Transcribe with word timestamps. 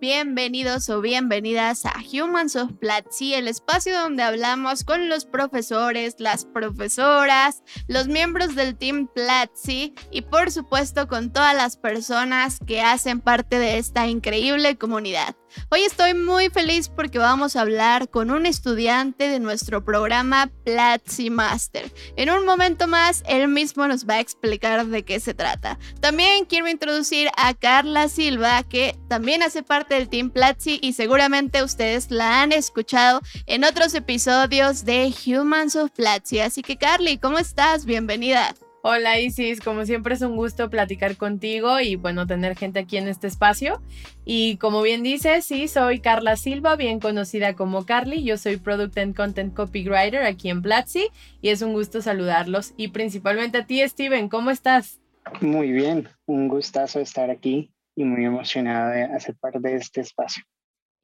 Bienvenidos 0.00 0.88
o 0.88 1.02
bienvenidas 1.02 1.84
a 1.84 1.96
Humans 2.00 2.56
of 2.56 2.72
Platzi, 2.80 3.34
el 3.34 3.46
espacio 3.46 3.98
donde 3.98 4.22
hablamos 4.22 4.84
con 4.84 5.10
los 5.10 5.26
profesores, 5.26 6.16
las 6.18 6.46
profesoras, 6.46 7.62
los 7.86 8.08
miembros 8.08 8.54
del 8.54 8.76
Team 8.76 9.06
Platzi 9.14 9.94
y 10.10 10.22
por 10.22 10.50
supuesto 10.50 11.08
con 11.08 11.30
todas 11.30 11.54
las 11.54 11.76
personas 11.76 12.58
que 12.66 12.80
hacen 12.80 13.20
parte 13.20 13.58
de 13.58 13.76
esta 13.76 14.06
increíble 14.06 14.78
comunidad. 14.78 15.36
Hoy 15.70 15.82
estoy 15.82 16.14
muy 16.14 16.48
feliz 16.48 16.88
porque 16.88 17.18
vamos 17.18 17.56
a 17.56 17.62
hablar 17.62 18.08
con 18.08 18.30
un 18.30 18.46
estudiante 18.46 19.28
de 19.28 19.40
nuestro 19.40 19.84
programa 19.84 20.50
Platzi 20.64 21.30
Master. 21.30 21.90
En 22.16 22.30
un 22.30 22.44
momento 22.44 22.86
más, 22.86 23.22
él 23.26 23.48
mismo 23.48 23.86
nos 23.88 24.06
va 24.06 24.14
a 24.14 24.20
explicar 24.20 24.86
de 24.86 25.04
qué 25.04 25.20
se 25.20 25.34
trata. 25.34 25.78
También 26.00 26.44
quiero 26.44 26.68
introducir 26.68 27.28
a 27.36 27.54
Carla 27.54 28.08
Silva, 28.08 28.62
que 28.62 28.98
también 29.08 29.42
hace 29.42 29.62
parte 29.62 29.94
del 29.94 30.08
Team 30.08 30.30
Platzi 30.30 30.78
y 30.82 30.92
seguramente 30.92 31.62
ustedes 31.62 32.10
la 32.10 32.42
han 32.42 32.52
escuchado 32.52 33.20
en 33.46 33.64
otros 33.64 33.94
episodios 33.94 34.84
de 34.84 35.12
Humans 35.26 35.76
of 35.76 35.90
Platzi. 35.90 36.40
Así 36.40 36.62
que 36.62 36.76
Carly, 36.76 37.18
¿cómo 37.18 37.38
estás? 37.38 37.84
Bienvenida. 37.84 38.54
Hola 38.82 39.18
Isis, 39.18 39.60
como 39.60 39.84
siempre 39.84 40.14
es 40.14 40.22
un 40.22 40.36
gusto 40.36 40.70
platicar 40.70 41.16
contigo 41.16 41.80
y 41.80 41.96
bueno, 41.96 42.26
tener 42.26 42.56
gente 42.56 42.78
aquí 42.78 42.96
en 42.98 43.08
este 43.08 43.26
espacio. 43.26 43.82
Y 44.24 44.58
como 44.58 44.80
bien 44.80 45.02
dices, 45.02 45.44
sí, 45.44 45.66
soy 45.66 45.98
Carla 45.98 46.36
Silva, 46.36 46.76
bien 46.76 47.00
conocida 47.00 47.54
como 47.54 47.84
Carly. 47.84 48.22
Yo 48.22 48.36
soy 48.36 48.58
Product 48.58 48.96
and 48.98 49.16
Content 49.16 49.54
Copywriter 49.54 50.22
aquí 50.22 50.50
en 50.50 50.62
Platzi 50.62 51.08
y 51.42 51.48
es 51.48 51.62
un 51.62 51.72
gusto 51.72 52.00
saludarlos. 52.00 52.74
Y 52.76 52.88
principalmente 52.88 53.58
a 53.58 53.66
ti, 53.66 53.80
Steven, 53.88 54.28
¿cómo 54.28 54.50
estás? 54.50 55.00
Muy 55.40 55.72
bien, 55.72 56.08
un 56.26 56.46
gustazo 56.46 57.00
estar 57.00 57.30
aquí 57.30 57.72
y 57.96 58.04
muy 58.04 58.24
emocionada 58.24 58.92
de 58.92 59.02
hacer 59.02 59.34
parte 59.34 59.58
de 59.58 59.76
este 59.76 60.02
espacio. 60.02 60.44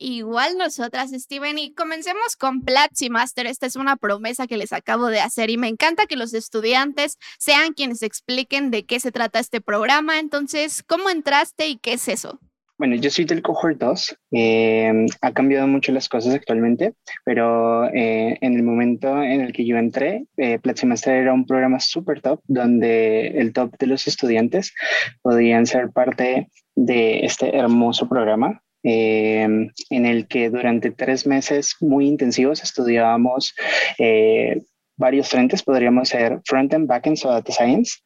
Igual 0.04 0.58
nosotras, 0.58 1.12
Steven, 1.12 1.58
y 1.58 1.74
comencemos 1.74 2.34
con 2.36 2.62
Platzi 2.62 3.08
Master. 3.08 3.46
Esta 3.46 3.66
es 3.66 3.76
una 3.76 3.94
promesa 3.94 4.48
que 4.48 4.56
les 4.56 4.72
acabo 4.72 5.06
de 5.06 5.20
hacer 5.20 5.48
y 5.48 5.56
me 5.56 5.68
encanta 5.68 6.06
que 6.06 6.16
los 6.16 6.34
estudiantes 6.34 7.18
sean 7.38 7.72
quienes 7.72 8.02
expliquen 8.02 8.72
de 8.72 8.84
qué 8.84 8.98
se 8.98 9.12
trata 9.12 9.38
este 9.38 9.60
programa. 9.60 10.18
Entonces, 10.18 10.82
¿cómo 10.82 11.08
entraste 11.08 11.68
y 11.68 11.76
qué 11.76 11.92
es 11.92 12.08
eso? 12.08 12.40
Bueno, 12.78 12.96
yo 12.96 13.10
soy 13.10 13.26
del 13.26 13.42
cohort 13.42 13.78
2. 13.78 14.16
Em, 14.32 15.06
ha 15.20 15.32
cambiado 15.32 15.68
mucho 15.68 15.92
las 15.92 16.08
cosas 16.08 16.34
actualmente, 16.34 16.94
pero 17.24 17.84
eh, 17.94 18.38
en 18.40 18.54
el 18.54 18.64
momento 18.64 19.22
en 19.22 19.40
el 19.40 19.52
que 19.52 19.64
yo 19.64 19.76
entré, 19.76 20.26
eh, 20.36 20.58
Platzi 20.58 20.86
Master 20.86 21.14
era 21.14 21.32
un 21.32 21.46
programa 21.46 21.78
súper 21.78 22.20
top, 22.20 22.40
donde 22.48 23.28
el 23.38 23.52
top 23.52 23.78
de 23.78 23.86
los 23.86 24.08
estudiantes 24.08 24.74
podían 25.22 25.64
ser 25.66 25.92
parte 25.92 26.48
de 26.74 27.20
este 27.20 27.56
hermoso 27.56 28.08
programa 28.08 28.64
eh, 28.82 29.42
en 29.90 30.06
el 30.06 30.26
que 30.26 30.50
durante 30.50 30.90
tres 30.90 31.26
meses 31.26 31.76
muy 31.80 32.06
intensivos 32.06 32.62
estudiábamos 32.62 33.54
eh, 33.98 34.62
varios 34.96 35.28
frentes, 35.28 35.62
podríamos 35.62 36.08
ser 36.08 36.40
front-end, 36.44 36.86
back-end 36.86 37.18
o 37.24 37.30
data 37.30 37.52
science, 37.52 37.98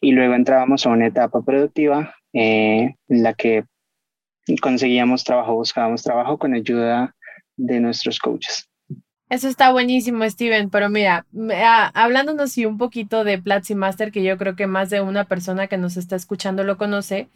y 0.00 0.12
luego 0.12 0.34
entrábamos 0.34 0.86
a 0.86 0.90
una 0.90 1.06
etapa 1.06 1.42
productiva 1.42 2.14
eh, 2.32 2.94
en 3.08 3.22
la 3.22 3.34
que 3.34 3.64
conseguíamos 4.60 5.24
trabajo, 5.24 5.54
buscábamos 5.54 6.02
trabajo 6.02 6.38
con 6.38 6.54
ayuda 6.54 7.14
de 7.56 7.80
nuestros 7.80 8.18
coaches. 8.18 8.68
Eso 9.30 9.48
está 9.48 9.72
buenísimo, 9.72 10.28
Steven, 10.28 10.68
pero 10.68 10.90
mira, 10.90 11.26
ah, 11.54 11.90
hablándonos 11.94 12.56
y 12.58 12.66
un 12.66 12.76
poquito 12.76 13.24
de 13.24 13.38
Platzi 13.38 13.74
Master, 13.74 14.12
que 14.12 14.22
yo 14.22 14.36
creo 14.36 14.54
que 14.54 14.66
más 14.66 14.90
de 14.90 15.00
una 15.00 15.24
persona 15.24 15.66
que 15.66 15.78
nos 15.78 15.96
está 15.96 16.14
escuchando 16.14 16.62
lo 16.62 16.76
conoce, 16.76 17.28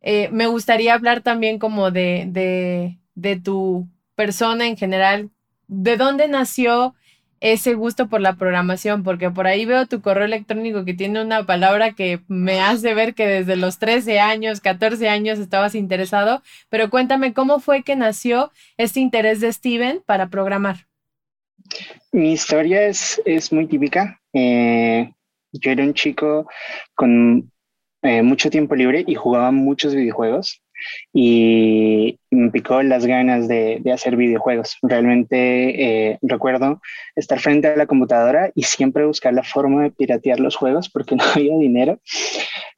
eh, 0.00 0.28
me 0.32 0.46
gustaría 0.46 0.94
hablar 0.94 1.22
también 1.22 1.58
como 1.58 1.90
de, 1.90 2.24
de, 2.28 2.98
de 3.14 3.36
tu 3.36 3.88
persona 4.14 4.66
en 4.66 4.76
general. 4.76 5.30
¿De 5.66 5.96
dónde 5.96 6.28
nació 6.28 6.94
ese 7.40 7.74
gusto 7.74 8.08
por 8.08 8.20
la 8.20 8.34
programación? 8.34 9.02
Porque 9.02 9.30
por 9.30 9.46
ahí 9.46 9.64
veo 9.64 9.86
tu 9.86 10.00
correo 10.00 10.24
electrónico 10.24 10.84
que 10.84 10.94
tiene 10.94 11.22
una 11.22 11.44
palabra 11.44 11.92
que 11.92 12.20
me 12.28 12.60
hace 12.60 12.94
ver 12.94 13.14
que 13.14 13.26
desde 13.26 13.56
los 13.56 13.78
13 13.78 14.20
años, 14.20 14.60
14 14.60 15.08
años 15.08 15.38
estabas 15.38 15.74
interesado, 15.74 16.42
pero 16.68 16.90
cuéntame 16.90 17.32
cómo 17.34 17.60
fue 17.60 17.82
que 17.82 17.96
nació 17.96 18.50
este 18.78 19.00
interés 19.00 19.40
de 19.40 19.52
Steven 19.52 20.02
para 20.06 20.28
programar. 20.28 20.86
Mi 22.12 22.32
historia 22.32 22.86
es, 22.86 23.20
es 23.24 23.52
muy 23.52 23.66
típica. 23.66 24.20
Eh, 24.32 25.10
yo 25.52 25.70
era 25.70 25.84
un 25.84 25.94
chico 25.94 26.48
con 26.94 27.50
eh, 28.02 28.22
mucho 28.22 28.48
tiempo 28.48 28.74
libre 28.74 29.04
y 29.06 29.14
jugaba 29.14 29.50
muchos 29.50 29.94
videojuegos 29.94 30.62
y 31.12 32.18
me 32.30 32.50
picó 32.50 32.82
las 32.82 33.04
ganas 33.04 33.46
de, 33.46 33.82
hacer 33.92 34.16
videojuegos. 34.16 34.78
Realmente 34.80 36.12
eh, 36.12 36.18
recuerdo 36.22 36.80
estar 37.14 37.38
frente 37.40 37.68
a 37.68 37.76
la 37.76 37.86
computadora 37.86 38.50
y 38.54 38.62
siempre 38.62 39.04
buscar 39.04 39.34
la 39.34 39.42
forma 39.42 39.82
de 39.82 39.90
piratear 39.90 40.40
los 40.40 40.56
juegos 40.56 40.88
porque 40.88 41.14
no 41.16 41.24
había 41.24 41.58
dinero. 41.58 42.00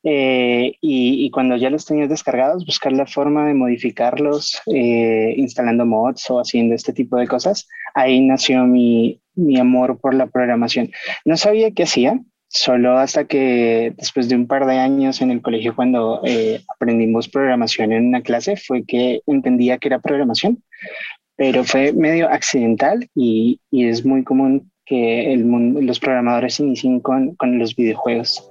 Eh, 0.04 0.74
y, 0.80 1.30
cuando 1.30 1.56
ya 1.56 1.70
los 1.70 1.86
tenías 1.86 2.08
descargados, 2.08 2.66
buscar 2.66 2.92
la 2.92 3.06
forma 3.06 3.46
de 3.46 3.54
modificarlos 3.54 4.60
instalando 4.66 5.86
mods 5.86 6.28
o 6.30 6.40
haciendo 6.40 6.74
este 6.74 6.92
tipo 6.92 7.16
de 7.16 7.28
cosas. 7.28 7.68
Ahí 7.94 8.20
nació 8.20 8.64
mi, 8.64 9.20
mi 9.36 9.60
amor 9.60 10.00
por 10.00 10.14
la 10.14 10.26
programación. 10.26 10.90
No 11.24 11.36
sabía 11.36 11.70
qué 11.70 11.84
hacía, 11.84 12.20
Solo 12.54 12.98
hasta 12.98 13.24
que 13.24 13.94
después 13.96 14.28
de 14.28 14.36
un 14.36 14.46
par 14.46 14.66
de 14.66 14.76
años 14.76 15.22
en 15.22 15.30
el 15.30 15.40
colegio, 15.40 15.74
cuando 15.74 16.20
eh, 16.22 16.62
aprendimos 16.74 17.26
programación 17.26 17.92
en 17.92 18.08
una 18.08 18.20
clase, 18.20 18.56
fue 18.56 18.84
que 18.84 19.22
entendía 19.26 19.78
que 19.78 19.88
era 19.88 20.00
programación, 20.00 20.62
pero 21.34 21.64
fue 21.64 21.94
medio 21.94 22.28
accidental 22.28 23.08
y, 23.14 23.58
y 23.70 23.86
es 23.86 24.04
muy 24.04 24.22
común 24.22 24.70
que 24.84 25.32
el 25.32 25.46
mundo, 25.46 25.80
los 25.80 25.98
programadores 25.98 26.60
inicien 26.60 27.00
con, 27.00 27.34
con 27.36 27.58
los 27.58 27.74
videojuegos. 27.74 28.46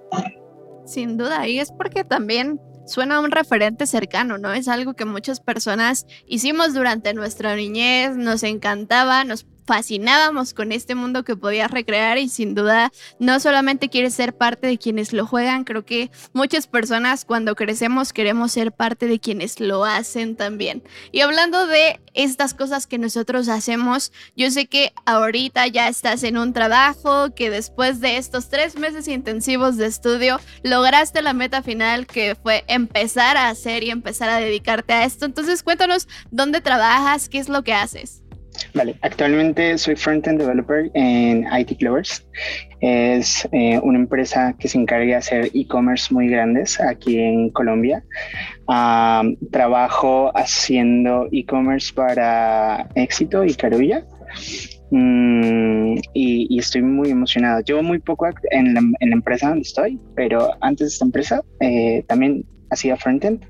Sin 0.87 1.15
duda, 1.15 1.47
y 1.47 1.59
es 1.59 1.71
porque 1.71 2.03
también 2.03 2.59
suena 2.87 3.19
un 3.19 3.29
referente 3.29 3.85
cercano, 3.85 4.39
¿no? 4.39 4.51
Es 4.51 4.67
algo 4.67 4.95
que 4.95 5.05
muchas 5.05 5.39
personas 5.39 6.07
hicimos 6.25 6.73
durante 6.73 7.13
nuestra 7.13 7.55
niñez, 7.55 8.17
nos 8.17 8.41
encantaba, 8.41 9.23
nos 9.25 9.43
fascinábamos 9.65 10.53
con 10.53 10.71
este 10.71 10.95
mundo 10.95 11.23
que 11.23 11.35
podías 11.35 11.71
recrear 11.71 12.17
y 12.17 12.29
sin 12.29 12.55
duda 12.55 12.91
no 13.19 13.39
solamente 13.39 13.89
quieres 13.89 14.13
ser 14.13 14.35
parte 14.35 14.67
de 14.67 14.77
quienes 14.77 15.13
lo 15.13 15.25
juegan, 15.25 15.63
creo 15.63 15.85
que 15.85 16.11
muchas 16.33 16.67
personas 16.67 17.25
cuando 17.25 17.55
crecemos 17.55 18.13
queremos 18.13 18.51
ser 18.51 18.71
parte 18.71 19.07
de 19.07 19.19
quienes 19.19 19.59
lo 19.59 19.85
hacen 19.85 20.35
también. 20.35 20.83
Y 21.11 21.21
hablando 21.21 21.67
de 21.67 21.99
estas 22.13 22.53
cosas 22.53 22.87
que 22.87 22.97
nosotros 22.97 23.47
hacemos, 23.47 24.11
yo 24.35 24.51
sé 24.51 24.67
que 24.67 24.93
ahorita 25.05 25.67
ya 25.67 25.87
estás 25.87 26.23
en 26.23 26.37
un 26.37 26.53
trabajo, 26.53 27.33
que 27.33 27.49
después 27.49 27.99
de 28.01 28.17
estos 28.17 28.49
tres 28.49 28.77
meses 28.77 29.07
intensivos 29.07 29.77
de 29.77 29.85
estudio 29.85 30.39
lograste 30.63 31.21
la 31.21 31.33
meta 31.33 31.61
final 31.61 32.07
que 32.07 32.35
fue 32.35 32.63
empezar 32.67 33.37
a 33.37 33.49
hacer 33.49 33.83
y 33.83 33.89
empezar 33.89 34.29
a 34.29 34.37
dedicarte 34.37 34.93
a 34.93 35.05
esto. 35.05 35.25
Entonces 35.25 35.63
cuéntanos 35.63 36.07
dónde 36.31 36.61
trabajas, 36.61 37.29
qué 37.29 37.39
es 37.39 37.49
lo 37.49 37.63
que 37.63 37.73
haces. 37.73 38.20
Vale, 38.73 38.95
actualmente 39.01 39.77
soy 39.77 39.95
front-end 39.95 40.39
developer 40.39 40.89
en 40.93 41.45
IT 41.59 41.77
Clovers. 41.77 42.25
Es 42.79 43.47
eh, 43.51 43.79
una 43.83 43.99
empresa 43.99 44.55
que 44.57 44.67
se 44.67 44.77
encarga 44.77 45.05
de 45.05 45.15
hacer 45.15 45.51
e-commerce 45.53 46.13
muy 46.13 46.27
grandes 46.29 46.79
aquí 46.79 47.19
en 47.19 47.49
Colombia. 47.51 48.03
trabajo 49.51 50.31
haciendo 50.35 51.27
e-commerce 51.31 51.93
para 51.93 52.87
Éxito 52.95 53.43
y 53.43 53.53
Carulla. 53.53 54.05
Mm, 54.91 55.95
y, 56.13 56.59
estoy 56.59 56.81
muy 56.81 57.09
emocionado. 57.09 57.61
Llevo 57.61 57.81
muy 57.81 57.99
poco 57.99 58.27
en 58.51 58.73
la, 58.73 58.81
empresa 58.99 59.49
donde 59.49 59.63
estoy, 59.63 59.99
pero 60.15 60.51
antes 60.61 60.87
de 60.87 60.87
esta 60.87 61.05
empresa 61.05 61.41
eh, 61.61 62.03
también 62.07 62.45
hacía 62.71 62.95
frontend 62.95 63.43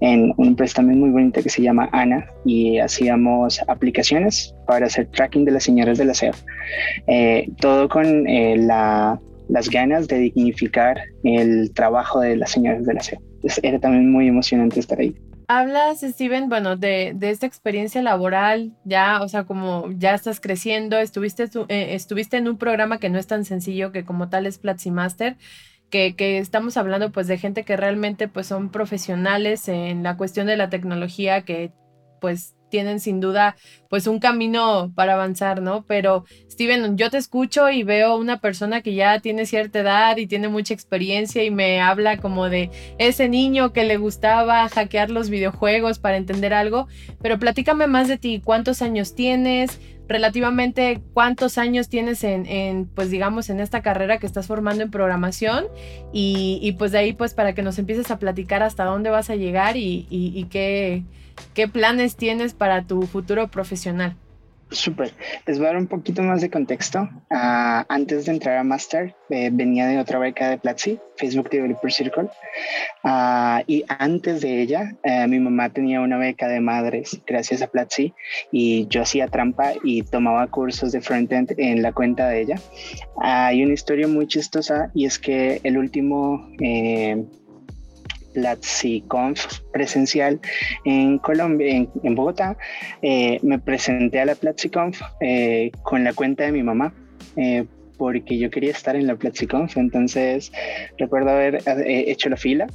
en 0.00 0.34
una 0.36 0.48
empresa 0.48 0.76
también 0.76 1.00
muy 1.00 1.10
bonita 1.10 1.42
que 1.42 1.48
se 1.48 1.62
llama 1.62 1.88
Ana 1.92 2.26
y 2.44 2.78
hacíamos 2.78 3.60
aplicaciones 3.68 4.54
para 4.66 4.86
hacer 4.86 5.06
tracking 5.06 5.44
de 5.44 5.52
las 5.52 5.64
señoras 5.64 5.98
del 5.98 6.10
aseo. 6.10 6.32
Eh, 7.06 7.48
todo 7.60 7.88
con 7.88 8.28
eh, 8.28 8.56
las 8.58 9.70
ganas 9.70 10.08
de 10.08 10.18
dignificar 10.18 11.00
el 11.22 11.72
trabajo 11.72 12.20
de 12.20 12.36
las 12.36 12.50
señoras 12.50 12.84
del 12.84 12.98
aseo. 12.98 13.20
era 13.62 13.78
también 13.78 14.10
muy 14.10 14.28
emocionante 14.28 14.80
estar 14.80 14.98
ahí. 14.98 15.14
Hablas, 15.48 16.00
Steven, 16.00 16.48
bueno, 16.48 16.74
de, 16.74 17.12
de, 17.14 17.30
esta 17.30 17.46
experiencia 17.46 18.02
laboral, 18.02 18.72
ya, 18.82 19.20
o 19.22 19.28
sea, 19.28 19.44
como 19.44 19.88
ya 19.96 20.12
estás 20.12 20.40
creciendo, 20.40 20.98
estuviste, 20.98 21.44
eh, 21.68 21.94
estuviste 21.94 22.36
en 22.36 22.48
un 22.48 22.58
programa 22.58 22.98
que 22.98 23.10
no 23.10 23.18
es 23.20 23.28
tan 23.28 23.44
sencillo 23.44 23.92
que 23.92 24.04
como 24.04 24.28
tal 24.28 24.46
es 24.46 24.58
Platzi 24.58 24.90
Master, 24.90 25.36
que, 25.90 26.38
estamos 26.38 26.76
hablando 26.76 27.12
pues 27.12 27.26
de 27.26 27.38
gente 27.38 27.64
que 27.64 27.76
realmente 27.76 28.28
pues 28.28 28.46
son 28.46 28.70
profesionales 28.70 29.68
en 29.68 30.02
la 30.02 30.16
cuestión 30.16 30.46
de 30.46 30.56
la 30.56 30.68
tecnología, 30.68 31.42
que 31.42 31.72
pues 32.20 32.54
tienen 32.68 32.98
sin 32.98 33.20
duda 33.20 33.56
pues 33.88 34.06
un 34.06 34.18
camino 34.18 34.92
para 34.94 35.14
avanzar, 35.14 35.62
¿no? 35.62 35.84
Pero 35.86 36.24
Steven, 36.50 36.96
yo 36.96 37.10
te 37.10 37.16
escucho 37.16 37.70
y 37.70 37.84
veo 37.84 38.16
una 38.16 38.40
persona 38.40 38.80
que 38.82 38.94
ya 38.94 39.20
tiene 39.20 39.46
cierta 39.46 39.80
edad 39.80 40.16
y 40.16 40.26
tiene 40.26 40.48
mucha 40.48 40.74
experiencia 40.74 41.44
y 41.44 41.50
me 41.50 41.80
habla 41.80 42.16
como 42.16 42.48
de 42.48 42.70
ese 42.98 43.28
niño 43.28 43.72
que 43.72 43.84
le 43.84 43.96
gustaba 43.96 44.68
hackear 44.68 45.10
los 45.10 45.30
videojuegos 45.30 45.98
para 46.00 46.16
entender 46.16 46.52
algo, 46.52 46.88
pero 47.22 47.38
platícame 47.38 47.86
más 47.86 48.08
de 48.08 48.18
ti, 48.18 48.42
¿cuántos 48.44 48.82
años 48.82 49.14
tienes? 49.14 49.80
Relativamente 50.08 51.00
cuántos 51.14 51.58
años 51.58 51.88
tienes 51.88 52.22
en, 52.24 52.86
pues 52.94 53.10
digamos, 53.10 53.50
en 53.50 53.60
esta 53.60 53.82
carrera 53.82 54.18
que 54.18 54.26
estás 54.26 54.46
formando 54.46 54.82
en 54.82 54.90
programación 54.90 55.66
y, 56.12 56.58
y, 56.62 56.72
pues 56.72 56.92
de 56.92 56.98
ahí, 56.98 57.12
pues 57.12 57.34
para 57.34 57.54
que 57.54 57.62
nos 57.62 57.78
empieces 57.78 58.10
a 58.10 58.18
platicar 58.18 58.62
hasta 58.62 58.84
dónde 58.84 59.10
vas 59.10 59.30
a 59.30 59.36
llegar 59.36 59.76
y, 59.76 60.06
y 60.10 60.44
qué, 60.44 61.04
¿Qué 61.54 61.68
planes 61.68 62.16
tienes 62.16 62.54
para 62.54 62.86
tu 62.86 63.02
futuro 63.02 63.48
profesional? 63.48 64.16
Súper. 64.70 65.12
Les 65.46 65.58
voy 65.58 65.66
a 65.66 65.70
dar 65.70 65.76
un 65.76 65.86
poquito 65.86 66.22
más 66.22 66.40
de 66.40 66.50
contexto. 66.50 67.08
Ah, 67.30 67.86
antes 67.88 68.26
de 68.26 68.32
entrar 68.32 68.58
a 68.58 68.64
Master, 68.64 69.14
eh, 69.30 69.50
venía 69.52 69.86
de 69.86 69.98
otra 69.98 70.18
beca 70.18 70.50
de 70.50 70.58
Platzi, 70.58 70.98
Facebook 71.16 71.48
Developer 71.50 71.92
Circle. 71.92 72.28
Ah, 73.04 73.62
y 73.68 73.84
antes 73.88 74.40
de 74.40 74.60
ella, 74.60 74.92
eh, 75.04 75.28
mi 75.28 75.38
mamá 75.38 75.70
tenía 75.70 76.00
una 76.00 76.18
beca 76.18 76.48
de 76.48 76.60
madres 76.60 77.20
gracias 77.26 77.62
a 77.62 77.68
Platzi 77.68 78.12
y 78.50 78.88
yo 78.88 79.02
hacía 79.02 79.28
trampa 79.28 79.72
y 79.84 80.02
tomaba 80.02 80.48
cursos 80.48 80.90
de 80.90 81.00
frontend 81.00 81.54
en 81.58 81.82
la 81.82 81.92
cuenta 81.92 82.28
de 82.28 82.40
ella. 82.40 82.60
hay 83.20 83.62
una 83.62 83.74
historia 83.74 84.08
muy 84.08 84.26
chistosa 84.26 84.90
y 84.94 85.06
es 85.06 85.18
que 85.18 85.60
el 85.62 85.78
último... 85.78 86.50
Eh, 86.60 87.24
PlatziConf 88.36 89.60
presencial 89.72 90.38
en 90.84 91.18
Colombia, 91.18 91.88
en, 92.02 92.14
Bogotá, 92.14 92.56
eh, 93.00 93.38
me 93.42 93.58
presenté 93.58 94.20
a 94.20 94.26
la 94.26 94.34
PlatziConf 94.34 95.00
eh, 95.22 95.70
con 95.82 96.04
la 96.04 96.12
cuenta 96.12 96.44
de 96.44 96.52
mi 96.52 96.62
mamá. 96.62 96.92
Eh, 97.36 97.64
porque 97.98 98.36
yo 98.36 98.50
quería 98.50 98.72
estar 98.72 98.94
en 98.94 99.06
la 99.06 99.16
PlatziConf, 99.16 99.78
entonces 99.78 100.52
recuerdo 100.98 101.30
haber 101.30 101.62
hecho 101.86 102.28
la 102.28 102.36
fila 102.36 102.66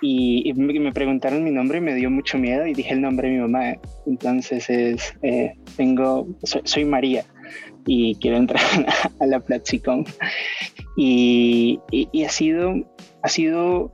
y, 0.00 0.50
me 0.54 0.92
preguntaron 0.92 1.44
mi 1.44 1.50
nombre 1.50 1.76
y 1.76 1.82
me 1.82 1.94
dio 1.94 2.10
mucho 2.10 2.38
miedo 2.38 2.66
y 2.66 2.72
dije 2.72 2.94
el 2.94 3.02
nombre 3.02 3.28
de 3.28 3.34
mi 3.34 3.40
mamá, 3.42 3.74
entonces 4.06 4.70
es, 4.70 5.12
tengo, 5.76 6.26
soy, 6.42 6.86
María 6.86 7.26
y 7.84 8.14
quiero 8.14 8.38
entrar 8.38 8.62
a 9.20 9.26
la 9.26 9.40
PlatziConf 9.40 10.16
y, 10.96 11.78
y, 11.90 12.24
ha 12.24 12.30
sido, 12.30 12.72
ha 13.22 13.28
sido 13.28 13.92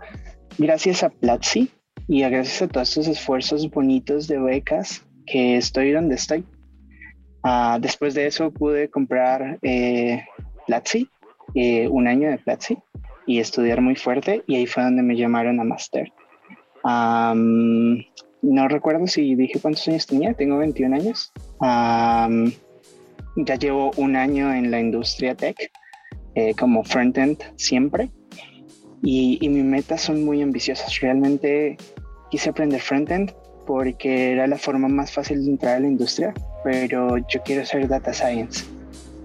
gracias 0.58 1.02
a 1.04 1.08
Platzi 1.08 1.70
y 2.08 2.20
gracias 2.22 2.62
a 2.62 2.68
todos 2.68 2.88
estos 2.88 3.06
esfuerzos 3.06 3.70
bonitos 3.70 4.26
de 4.26 4.38
becas 4.38 5.06
que 5.26 5.56
estoy 5.56 5.92
donde 5.92 6.16
estoy. 6.16 6.44
Ah, 7.44 7.78
después 7.80 8.14
de 8.14 8.26
eso 8.26 8.50
pude 8.50 8.90
comprar 8.90 9.58
eh, 9.62 10.24
Platzi, 10.66 11.08
eh, 11.54 11.88
un 11.88 12.08
año 12.08 12.28
de 12.30 12.38
Platzi 12.38 12.76
y 13.26 13.38
estudiar 13.38 13.80
muy 13.80 13.94
fuerte 13.94 14.42
y 14.46 14.56
ahí 14.56 14.66
fue 14.66 14.82
donde 14.82 15.02
me 15.02 15.16
llamaron 15.16 15.60
a 15.60 15.64
Master. 15.64 16.12
no 18.42 18.68
recuerdo 18.68 19.06
si 19.06 19.34
dije 19.34 19.60
cuántos 19.60 19.86
años 19.88 20.06
tenía, 20.06 20.34
tengo 20.34 20.58
21 20.58 20.96
años. 20.96 21.32
ya 23.36 23.54
llevo 23.54 23.92
un 23.96 24.16
año 24.16 24.52
en 24.52 24.70
la 24.70 24.80
industria 24.80 25.34
tech 25.34 25.70
eh, 26.34 26.54
como 26.54 26.82
frontend 26.84 27.38
siempre 27.56 28.10
y, 29.02 29.38
y 29.40 29.48
mis 29.48 29.64
metas 29.64 30.02
son 30.02 30.24
muy 30.24 30.42
ambiciosas. 30.42 31.00
Realmente 31.00 31.76
quise 32.30 32.50
aprender 32.50 32.80
frontend 32.80 33.32
porque 33.66 34.32
era 34.32 34.46
la 34.46 34.56
forma 34.56 34.88
más 34.88 35.12
fácil 35.12 35.44
de 35.44 35.50
entrar 35.50 35.76
a 35.76 35.80
la 35.80 35.88
industria, 35.88 36.32
pero 36.64 37.18
yo 37.18 37.42
quiero 37.44 37.66
ser 37.66 37.86
data 37.86 38.14
science, 38.14 38.64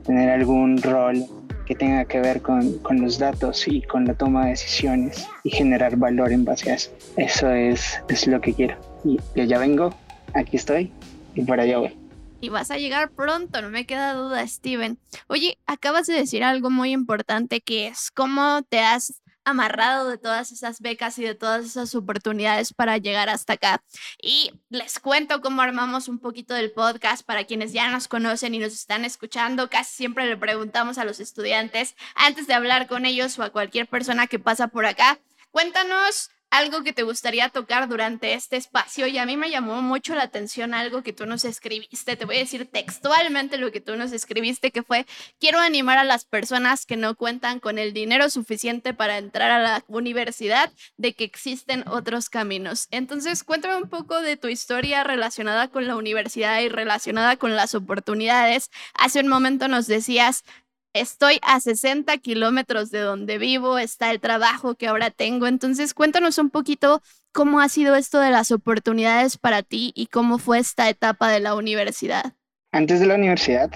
tener 0.06 0.30
algún 0.30 0.82
rol 0.82 1.26
que 1.66 1.76
tenga 1.76 2.04
que 2.04 2.20
ver 2.20 2.42
con, 2.42 2.78
con, 2.80 3.02
los 3.02 3.20
datos 3.20 3.68
y 3.70 3.82
con 3.84 4.06
la 4.06 4.16
toma 4.16 4.44
de 4.44 4.50
decisiones 4.52 5.28
y 5.46 5.50
generar 5.50 5.96
valor 5.96 6.34
en 6.34 6.44
base 6.44 6.72
a 6.72 6.76
eso. 6.76 6.92
Eso 7.16 7.52
es, 7.52 8.02
es 8.10 8.28
lo 8.28 8.42
que 8.42 8.54
quiero. 8.54 8.76
Y 9.06 9.18
ya 9.48 9.58
vengo, 9.60 9.96
aquí 10.34 10.58
estoy 10.58 10.92
y 11.36 11.44
por 11.44 11.60
allá 11.60 11.78
voy. 11.78 11.98
Y 12.42 12.50
vas 12.50 12.72
a 12.72 12.78
llegar 12.78 13.12
pronto, 13.12 13.62
no 13.62 13.70
me 13.70 13.86
queda 13.86 14.14
duda, 14.14 14.46
Steven. 14.46 14.98
Oye, 15.28 15.58
acabas 15.66 16.08
de 16.08 16.16
decir 16.16 16.44
algo 16.44 16.70
muy 16.70 16.92
importante 16.92 17.62
que 17.62 17.88
es 17.88 18.12
cómo 18.12 18.62
te 18.68 18.80
has 18.80 19.23
amarrado 19.46 20.10
de 20.10 20.18
todas 20.18 20.52
esas 20.52 20.80
becas 20.80 21.18
y 21.20 21.24
de 21.24 21.36
todas 21.36 21.66
esas 21.66 21.94
oportunidades 21.96 22.74
para 22.74 22.98
llegar 22.98 23.30
hasta 23.30 23.54
acá. 23.54 23.84
Y 24.22 24.52
les 24.70 25.00
cuento 25.00 25.42
cómo 25.42 25.62
armamos 25.62 26.08
un 26.08 26.20
poquito 26.20 26.54
del 26.54 26.72
podcast 26.72 27.26
para 27.26 27.46
quienes 27.46 27.74
ya 27.74 27.90
nos 27.90 28.08
conocen 28.08 28.56
y 28.56 28.60
nos 28.60 28.74
están 28.74 29.06
escuchando. 29.06 29.70
Casi 29.70 29.94
siempre 29.96 30.26
le 30.26 30.38
preguntamos 30.38 30.98
a 30.98 31.06
los 31.06 31.20
estudiantes 31.20 31.96
antes 32.16 32.48
de 32.48 32.54
hablar 32.54 32.88
con 32.88 33.06
ellos 33.06 33.38
o 33.40 33.44
a 33.44 33.52
cualquier 33.52 33.88
persona 33.88 34.28
que 34.28 34.40
pasa 34.40 34.68
por 34.68 34.86
acá. 34.86 35.20
Cuéntanos 35.52 36.32
algo 36.54 36.84
que 36.84 36.94
te 36.94 37.02
gustaría 37.02 37.50
tocar 37.50 37.90
durante 37.90 38.36
este 38.36 38.58
espacio 38.58 39.08
y 39.08 39.18
a 39.18 39.26
mí 39.26 39.38
me 39.38 39.50
llamó 39.50 39.82
mucho 39.82 40.14
la 40.14 40.22
atención 40.22 40.76
algo 40.76 41.02
que 41.02 41.12
tú 41.12 41.26
nos 41.26 41.46
escribiste. 41.46 42.16
Te 42.16 42.26
voy 42.26 42.36
a 42.36 42.40
decir 42.40 42.70
textualmente 42.72 43.58
lo 43.58 43.72
que 43.72 43.82
tú 43.82 43.96
nos 43.96 44.12
escribiste, 44.12 44.70
que 44.70 44.84
fue, 44.84 45.08
quiero 45.40 45.58
animar 45.58 45.98
a 45.98 46.04
las 46.04 46.26
personas 46.26 46.86
que 46.86 46.96
no 46.96 47.16
cuentan 47.16 47.60
con 47.60 47.80
el 47.80 47.92
dinero 47.92 48.30
suficiente 48.30 48.94
para 48.94 49.18
entrar 49.18 49.50
a 49.50 49.58
la 49.58 49.84
universidad 49.88 50.72
de 50.96 51.14
que 51.14 51.24
existen 51.24 51.88
otros 51.88 52.30
caminos. 52.30 52.88
Entonces, 52.92 53.44
cuéntame 53.44 53.78
un 53.78 53.90
poco 53.90 54.22
de 54.22 54.38
tu 54.38 54.48
historia 54.48 55.04
relacionada 55.04 55.70
con 55.70 55.88
la 55.88 55.96
universidad 55.96 56.62
y 56.62 56.70
relacionada 56.70 57.36
con 57.36 57.56
las 57.56 57.74
oportunidades. 57.74 58.70
Hace 58.94 59.22
un 59.22 59.28
momento 59.28 59.68
nos 59.68 59.88
decías, 59.88 60.44
estoy 60.94 61.40
a 61.42 61.60
60 61.60 62.16
kilómetros 62.20 62.92
de 62.92 63.00
donde 63.00 63.38
vivo, 63.38 63.78
está 63.80 64.12
el 64.12 64.20
trabajo 64.20 64.76
que 64.76 64.88
ahora 64.88 65.10
tengo. 65.10 65.48
Entonces, 65.48 65.94
cuéntanos 65.94 66.38
un 66.38 66.50
poquito 66.50 67.02
cómo 67.32 67.60
ha 67.60 67.70
sido 67.70 67.96
esto 67.96 68.20
de 68.20 68.30
las 68.30 68.52
oportunidades 68.52 69.38
para 69.38 69.64
ti 69.64 69.92
y 69.96 70.08
cómo 70.08 70.38
fue 70.38 70.60
esta 70.60 70.90
etapa 70.90 71.32
de 71.32 71.40
la 71.40 71.56
universidad. 71.56 72.34
Antes 72.72 73.00
de 73.00 73.08
la 73.08 73.16
universidad, 73.16 73.72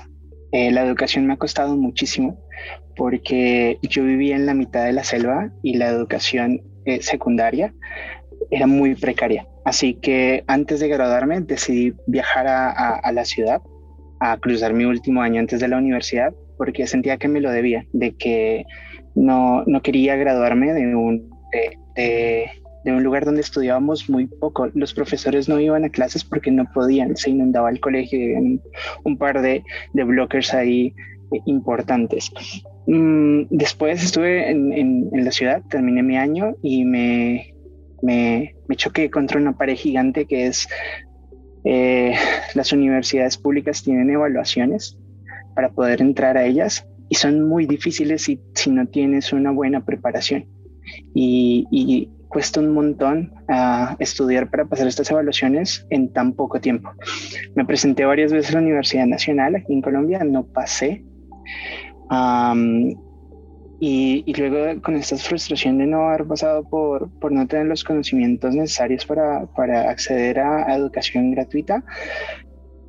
eh, 0.52 0.72
la 0.72 0.86
educación 0.86 1.26
me 1.26 1.34
ha 1.34 1.38
costado 1.38 1.76
muchísimo 1.76 2.40
porque 2.96 3.78
yo 3.82 4.04
vivía 4.04 4.36
en 4.36 4.46
la 4.46 4.54
mitad 4.54 4.86
de 4.86 4.94
la 4.94 5.04
selva 5.04 5.52
y 5.62 5.78
la 5.78 5.88
educación 5.88 6.62
eh, 6.86 7.02
secundaria 7.02 7.74
era 8.50 8.68
muy 8.68 8.96
precaria. 8.96 9.48
Así 9.66 9.96
que 9.96 10.44
antes 10.48 10.80
de 10.80 10.88
graduarme 10.88 11.42
decidí 11.42 11.94
viajar 12.08 12.48
a, 12.48 12.96
a 12.96 13.12
la 13.12 13.26
ciudad, 13.26 13.62
a 14.20 14.38
cruzar 14.38 14.74
mi 14.74 14.86
último 14.86 15.22
año 15.22 15.40
antes 15.40 15.60
de 15.60 15.68
la 15.68 15.78
universidad 15.78 16.34
porque 16.58 16.88
sentía 16.88 17.18
que 17.18 17.28
me 17.28 17.42
lo 17.42 17.52
debía, 17.52 17.86
de 17.94 18.16
que 18.16 18.66
no, 19.16 19.64
no 19.66 19.82
quería 19.82 20.16
graduarme 20.16 20.74
de 20.74 20.96
un, 20.96 21.30
de, 21.96 22.50
de, 22.84 22.92
un 22.92 23.04
lugar 23.04 23.26
donde 23.26 23.42
estudiábamos 23.42 24.10
muy 24.10 24.28
poco. 24.28 24.70
Los 24.74 24.94
profesores 24.94 25.50
no 25.50 25.60
iban 25.60 25.84
a 25.84 25.90
clases 25.90 26.24
porque 26.24 26.52
no 26.52 26.66
podían, 26.74 27.18
se 27.18 27.32
inundaba 27.32 27.70
el 27.70 27.80
colegio, 27.80 28.20
y 28.20 28.60
un 29.04 29.18
par 29.18 29.42
de, 29.42 29.64
de 29.94 30.04
blockers 30.04 30.54
ahí 30.54 30.94
eh, 31.32 31.42
importantes. 31.46 32.32
Mm, 32.86 33.48
después 33.50 34.02
estuve 34.02 34.50
en, 34.50 34.72
en, 34.72 35.26
la 35.26 35.32
ciudad, 35.32 35.62
terminé 35.70 36.02
mi 36.04 36.18
año 36.18 36.56
y 36.62 36.86
me, 36.86 37.54
me, 38.02 38.56
me 38.68 38.76
choqué 38.78 39.10
contra 39.10 39.40
una 39.40 39.58
pared 39.58 39.76
gigante 39.76 40.26
que 40.26 40.48
es 40.48 40.70
eh, 41.66 42.14
las 42.54 42.72
universidades 42.72 43.38
públicas 43.38 43.84
tienen 43.84 44.10
evaluaciones 44.10 44.98
para 45.58 45.72
poder 45.72 46.02
entrar 46.04 46.38
a 46.38 46.46
ellas 46.46 46.88
y 47.10 47.16
son 47.16 47.50
muy 47.50 47.66
difíciles 47.66 48.22
si, 48.22 48.40
si 48.54 48.70
no 48.70 48.86
tienes 48.86 49.34
una 49.34 49.50
buena 49.50 49.84
preparación. 49.84 50.46
Y, 51.16 52.12
cuesta 52.30 52.60
un 52.60 52.74
montón 52.74 53.34
uh, 53.50 53.96
estudiar 54.00 54.52
para 54.52 54.66
pasar 54.66 54.86
estas 54.86 55.10
evaluaciones 55.10 55.88
en 55.90 56.14
tan 56.14 56.34
poco 56.34 56.60
tiempo. 56.60 56.92
Me 57.56 57.66
presenté 57.66 58.06
varias 58.06 58.32
veces 58.32 58.52
a 58.52 58.60
la 58.60 58.66
Universidad 58.66 59.08
Nacional 59.08 59.56
aquí 59.56 59.74
en 59.74 59.82
Colombia, 59.82 60.24
no 60.24 60.46
pasé. 60.46 61.04
y, 63.80 64.24
y, 64.28 64.34
luego 64.36 64.80
con 64.84 64.96
esta 64.96 65.16
frustración 65.16 65.80
de 65.80 65.88
no 65.88 66.10
haber 66.10 66.28
pasado 66.28 66.70
por, 66.70 67.10
por 67.20 67.32
no 67.32 67.48
tener 67.48 67.66
los 67.66 67.84
conocimientos 67.84 68.54
necesarios 68.54 69.06
para, 69.08 69.48
para 69.56 69.90
acceder 69.90 70.40
a, 70.40 70.76
educación 70.76 71.32
gratuita, 71.32 71.84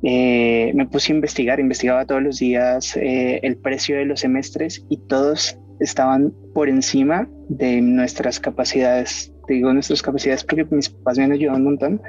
eh, 0.03 0.71
me 0.75 0.87
puse 0.87 1.11
a 1.11 1.15
investigar, 1.15 1.59
investigaba 1.59 2.05
todos 2.05 2.21
los 2.21 2.39
días 2.39 2.95
eh, 2.95 3.39
el 3.43 3.57
precio 3.57 3.97
de 3.97 4.05
los 4.05 4.21
semestres 4.21 4.85
y 4.89 4.97
todos 5.07 5.57
estaban 5.79 6.33
por 6.53 6.69
encima 6.69 7.29
de 7.49 7.81
nuestras 7.81 8.39
capacidades. 8.39 9.33
digo 9.47 9.73
nuestras 9.73 10.01
capacidades 10.01 10.43
porque 10.43 10.65
mis 10.71 10.89
papás 10.89 11.17
me 11.17 11.25
han 11.25 11.31
ayudado 11.33 11.57
un 11.57 11.63
montón, 11.65 12.01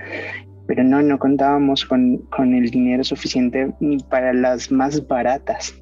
pero 0.68 0.84
no, 0.84 1.02
no 1.02 1.18
contábamos 1.18 1.84
con, 1.84 2.18
con 2.30 2.54
el 2.54 2.70
dinero 2.70 3.02
suficiente 3.02 3.72
ni 3.80 3.98
para 3.98 4.32
las 4.32 4.70
más 4.70 5.06
baratas. 5.08 5.74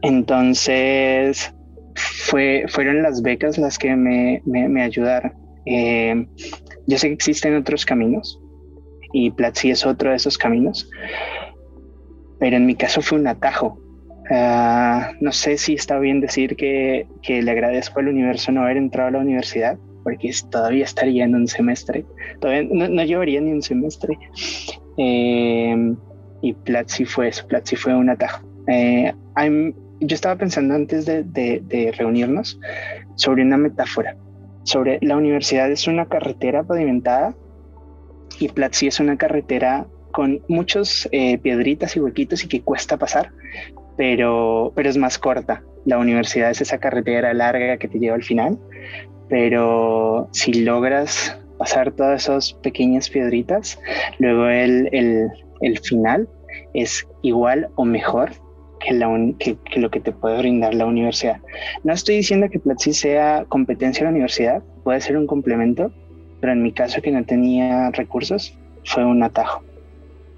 Entonces, 0.00 1.54
fue, 1.94 2.64
fueron 2.68 3.02
las 3.02 3.22
becas 3.22 3.58
las 3.58 3.78
que 3.78 3.94
me, 3.94 4.42
me, 4.46 4.82
ayudaron. 4.82 5.32
Eh, 5.66 6.26
yo 6.86 6.98
sé 6.98 7.08
que 7.08 7.14
existen 7.14 7.54
otros 7.54 7.84
caminos 7.84 8.41
y 9.12 9.30
Platzi 9.30 9.70
es 9.70 9.86
otro 9.86 10.10
de 10.10 10.16
esos 10.16 10.38
caminos, 10.38 10.90
pero 12.38 12.56
en 12.56 12.66
mi 12.66 12.74
caso 12.74 13.02
fue 13.02 13.18
un 13.18 13.26
atajo. 13.26 13.78
Ah, 14.30 15.12
no 15.20 15.32
sé 15.32 15.58
si 15.58 15.74
está 15.74 15.98
bien 15.98 16.20
decir 16.20 16.56
que, 16.56 17.06
que, 17.22 17.42
le 17.42 17.50
agradezco 17.50 18.00
al 18.00 18.08
universo 18.08 18.52
no 18.52 18.62
haber 18.62 18.76
entrado 18.76 19.08
a 19.08 19.12
la 19.12 19.18
universidad, 19.18 19.78
porque 20.02 20.30
todavía 20.50 20.84
estaría 20.84 21.24
en 21.24 21.34
un 21.34 21.46
semestre, 21.46 22.04
todavía 22.40 22.68
no, 22.70 23.04
llevaría 23.04 23.40
ni 23.40 23.52
un 23.52 23.62
semestre. 23.62 24.18
Eh, 24.96 25.94
y 26.42 26.52
Platzi 26.52 27.04
fue 27.04 27.28
eso, 27.28 27.46
Platzi 27.46 27.76
fue 27.76 27.94
un 27.94 28.10
atajo. 28.10 28.44
Eh, 28.66 29.12
yo 30.00 30.14
estaba 30.14 30.36
pensando 30.36 30.74
antes 30.74 31.06
de, 31.06 31.94
reunirnos 31.96 32.58
sobre 33.14 33.42
una 33.42 33.56
metáfora, 33.56 34.16
sobre 34.64 34.98
la 35.02 35.16
universidad 35.16 35.70
es 35.70 35.86
una 35.86 36.06
carretera 36.06 36.62
pavimentada 36.62 37.34
y 38.42 38.48
Platzi 38.48 38.88
es 38.88 39.00
una 39.00 39.16
carretera 39.16 39.86
con 40.10 40.42
muchos 40.48 41.08
eh, 41.12 41.38
piedritas 41.38 41.96
y 41.96 42.00
huequitos 42.00 42.44
y 42.44 42.48
que 42.48 42.60
cuesta 42.60 42.96
pasar, 42.96 43.30
pero, 43.96 44.72
pero 44.74 44.90
es 44.90 44.96
más 44.96 45.18
corta. 45.18 45.62
La 45.84 45.98
universidad 45.98 46.50
es 46.50 46.60
esa 46.60 46.78
carretera 46.78 47.32
larga 47.32 47.78
que 47.78 47.88
te 47.88 47.98
lleva 47.98 48.16
al 48.16 48.22
final, 48.22 48.58
pero 49.28 50.28
si 50.32 50.52
logras 50.64 51.38
pasar 51.58 51.92
todas 51.92 52.24
esas 52.24 52.52
pequeñas 52.54 53.08
piedritas, 53.08 53.78
luego 54.18 54.46
el, 54.48 54.88
el, 54.92 55.28
el 55.60 55.78
final 55.78 56.28
es 56.74 57.06
igual 57.22 57.68
o 57.76 57.84
mejor 57.84 58.32
que, 58.82 59.78
lo 59.78 59.90
que 59.90 60.00
te 60.00 60.12
puede 60.12 60.38
brindar 60.38 60.74
la 60.74 60.86
universidad. 60.86 61.40
No 61.84 61.92
estoy 61.92 62.16
diciendo 62.16 62.48
que 62.50 62.58
Platzi 62.58 62.92
sea 62.92 63.44
competencia 63.48 64.00
de 64.00 64.04
la 64.06 64.10
universidad, 64.10 64.62
puede 64.84 65.00
ser 65.00 65.16
un 65.16 65.26
complemento, 65.26 65.92
pero 66.42 66.54
en 66.54 66.62
mi 66.62 66.72
caso 66.72 67.00
que 67.00 67.12
no 67.12 67.24
tenía 67.24 67.92
recursos, 67.92 68.52
fue 68.84 69.04
un 69.04 69.22
atajo. 69.22 69.62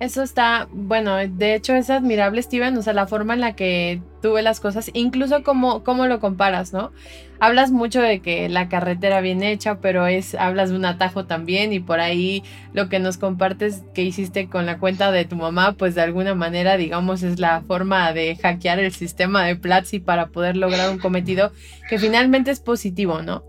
Eso 0.01 0.23
está, 0.23 0.69
bueno, 0.71 1.17
de 1.17 1.55
hecho 1.55 1.75
es 1.75 1.89
admirable, 1.89 2.43
Steven, 2.43 2.77
o 2.77 2.83
sea, 2.83 2.93
la 2.93 3.07
forma 3.07 3.33
en 3.33 3.41
la 3.41 3.57
que 3.57 4.03
tú 4.21 4.35
ves 4.35 4.45
las 4.45 4.61
cosas, 4.61 4.91
incluso 4.93 5.43
cómo, 5.43 5.83
cómo 5.83 6.07
lo 6.07 6.21
comparas, 6.21 6.75
¿no? 6.75 6.93
Hablas 7.41 7.71
mucho 7.71 8.03
de 8.03 8.21
que 8.21 8.51
la 8.51 8.69
carretera 8.69 9.23
bien 9.23 9.43
hecha, 9.43 9.79
pero 9.81 10.07
es, 10.07 10.35
hablas 10.35 10.69
de 10.69 10.77
un 10.77 10.85
atajo 10.85 11.25
también 11.25 11.73
y 11.73 11.81
por 11.81 12.01
ahí 12.01 12.43
lo 12.75 12.91
que 12.91 12.99
nos 12.99 13.17
compartes 13.17 13.83
que 13.95 14.03
hiciste 14.03 14.49
con 14.51 14.67
la 14.67 14.79
cuenta 14.79 15.11
de 15.11 15.25
tu 15.25 15.37
mamá, 15.37 15.73
pues 15.73 15.95
de 15.95 16.03
alguna 16.03 16.35
manera, 16.35 16.77
digamos, 16.77 17.23
es 17.23 17.41
la 17.41 17.63
forma 17.63 18.13
de 18.13 18.37
hackear 18.37 18.81
el 18.81 18.93
sistema 18.93 19.47
de 19.47 19.57
Platzi 19.57 20.01
para 20.01 20.27
poder 20.27 20.59
lograr 20.59 20.91
un 20.91 20.99
cometido 20.99 21.51
que 21.89 21.99
finalmente 21.99 22.51
es 22.51 22.61
positivo, 22.61 23.23
¿no? 23.23 23.43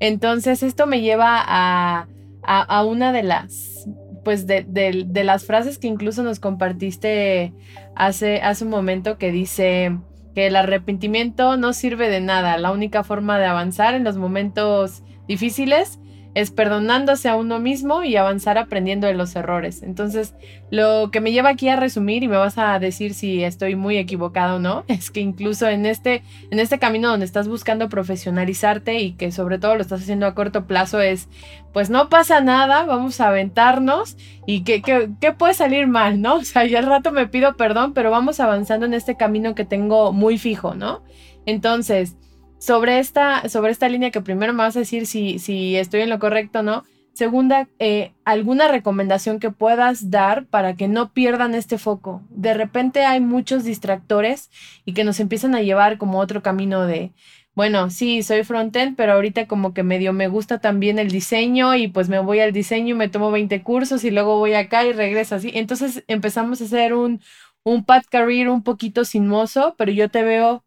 Entonces, 0.00 0.62
esto 0.62 0.86
me 0.86 1.00
lleva 1.00 1.42
a, 1.44 2.06
a, 2.42 2.84
una 2.84 3.12
de 3.12 3.22
las 3.22 3.88
pues 4.24 4.46
de, 4.46 4.64
de, 4.68 5.24
las 5.24 5.44
frases 5.46 5.78
que 5.78 5.86
incluso 5.86 6.22
nos 6.22 6.38
compartiste 6.38 7.54
hace, 7.94 8.42
hace 8.42 8.64
un 8.64 8.70
momento 8.70 9.16
que 9.16 9.32
dice 9.32 9.96
que 10.34 10.48
el 10.48 10.56
arrepentimiento 10.56 11.56
no 11.56 11.72
sirve 11.72 12.10
de 12.10 12.20
nada, 12.20 12.58
la 12.58 12.70
única 12.70 13.04
forma 13.04 13.38
de 13.38 13.46
avanzar 13.46 13.94
en 13.94 14.04
los 14.04 14.18
momentos 14.18 15.02
difíciles 15.26 15.98
es 16.34 16.50
perdonándose 16.50 17.28
a 17.28 17.36
uno 17.36 17.58
mismo 17.58 18.04
y 18.04 18.16
avanzar 18.16 18.58
aprendiendo 18.58 19.06
de 19.06 19.14
los 19.14 19.34
errores. 19.34 19.82
Entonces, 19.82 20.34
lo 20.70 21.10
que 21.10 21.20
me 21.20 21.32
lleva 21.32 21.50
aquí 21.50 21.68
a 21.68 21.76
resumir, 21.76 22.22
y 22.22 22.28
me 22.28 22.36
vas 22.36 22.58
a 22.58 22.78
decir 22.78 23.14
si 23.14 23.42
estoy 23.42 23.76
muy 23.76 23.96
equivocado 23.96 24.56
o 24.56 24.58
no, 24.58 24.84
es 24.88 25.10
que 25.10 25.20
incluso 25.20 25.68
en 25.68 25.86
este, 25.86 26.22
en 26.50 26.58
este 26.58 26.78
camino 26.78 27.08
donde 27.08 27.26
estás 27.26 27.48
buscando 27.48 27.88
profesionalizarte 27.88 29.00
y 29.00 29.12
que 29.12 29.32
sobre 29.32 29.58
todo 29.58 29.74
lo 29.74 29.82
estás 29.82 30.02
haciendo 30.02 30.26
a 30.26 30.34
corto 30.34 30.66
plazo, 30.66 31.00
es, 31.00 31.28
pues 31.72 31.90
no 31.90 32.08
pasa 32.08 32.40
nada, 32.40 32.84
vamos 32.84 33.20
a 33.20 33.28
aventarnos 33.28 34.16
y 34.46 34.64
que, 34.64 34.82
que, 34.82 35.32
puede 35.32 35.54
salir 35.54 35.86
mal, 35.86 36.20
¿no? 36.20 36.36
O 36.38 36.44
sea, 36.44 36.64
ya 36.64 36.78
al 36.78 36.86
rato 36.86 37.12
me 37.12 37.26
pido 37.26 37.56
perdón, 37.56 37.94
pero 37.94 38.10
vamos 38.10 38.40
avanzando 38.40 38.86
en 38.86 38.94
este 38.94 39.16
camino 39.16 39.54
que 39.54 39.64
tengo 39.64 40.12
muy 40.12 40.38
fijo, 40.38 40.74
¿no? 40.74 41.02
Entonces, 41.46 42.16
sobre 42.58 42.98
esta, 42.98 43.48
sobre 43.48 43.72
esta 43.72 43.88
línea 43.88 44.10
que 44.10 44.20
primero 44.20 44.52
me 44.52 44.62
vas 44.64 44.76
a 44.76 44.80
decir 44.80 45.06
si, 45.06 45.38
si 45.38 45.76
estoy 45.76 46.02
en 46.02 46.10
lo 46.10 46.18
correcto 46.18 46.60
o 46.60 46.62
no. 46.62 46.84
Segunda, 47.12 47.68
eh, 47.80 48.12
alguna 48.24 48.68
recomendación 48.68 49.40
que 49.40 49.50
puedas 49.50 50.08
dar 50.08 50.46
para 50.46 50.76
que 50.76 50.86
no 50.86 51.12
pierdan 51.12 51.54
este 51.56 51.76
foco. 51.76 52.22
De 52.30 52.54
repente 52.54 53.04
hay 53.04 53.18
muchos 53.18 53.64
distractores 53.64 54.50
y 54.84 54.94
que 54.94 55.02
nos 55.02 55.18
empiezan 55.18 55.56
a 55.56 55.62
llevar 55.62 55.98
como 55.98 56.20
otro 56.20 56.42
camino 56.44 56.86
de, 56.86 57.12
bueno, 57.54 57.90
sí, 57.90 58.22
soy 58.22 58.44
frontend, 58.44 58.94
pero 58.96 59.14
ahorita 59.14 59.48
como 59.48 59.74
que 59.74 59.82
medio 59.82 60.12
me 60.12 60.28
gusta 60.28 60.60
también 60.60 61.00
el 61.00 61.10
diseño 61.10 61.74
y 61.74 61.88
pues 61.88 62.08
me 62.08 62.20
voy 62.20 62.38
al 62.38 62.52
diseño 62.52 62.94
y 62.94 62.98
me 62.98 63.08
tomo 63.08 63.32
20 63.32 63.64
cursos 63.64 64.04
y 64.04 64.12
luego 64.12 64.38
voy 64.38 64.54
acá 64.54 64.86
y 64.86 64.92
regreso 64.92 65.34
así. 65.34 65.50
Entonces 65.54 66.04
empezamos 66.06 66.60
a 66.60 66.64
hacer 66.66 66.94
un, 66.94 67.20
un 67.64 67.84
path 67.84 68.04
career 68.08 68.48
un 68.48 68.62
poquito 68.62 69.04
sinuoso, 69.04 69.74
pero 69.76 69.90
yo 69.90 70.08
te 70.08 70.22
veo 70.22 70.62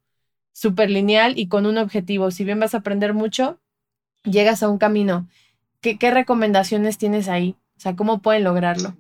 súper 0.53 0.89
lineal 0.89 1.38
y 1.38 1.48
con 1.48 1.65
un 1.65 1.77
objetivo. 1.77 2.31
Si 2.31 2.43
bien 2.43 2.60
vas 2.60 2.74
a 2.74 2.79
aprender 2.79 3.13
mucho, 3.13 3.60
llegas 4.24 4.63
a 4.63 4.70
un 4.70 4.77
camino. 4.77 5.27
¿Qué, 5.81 6.12
recomendaciones 6.12 6.98
tienes 6.98 7.27
ahí? 7.27 7.55
O 7.77 7.79
sea, 7.79 7.96
¿cómo 7.96 8.22
pueden 8.22 8.43
lograrlo? 8.43 8.96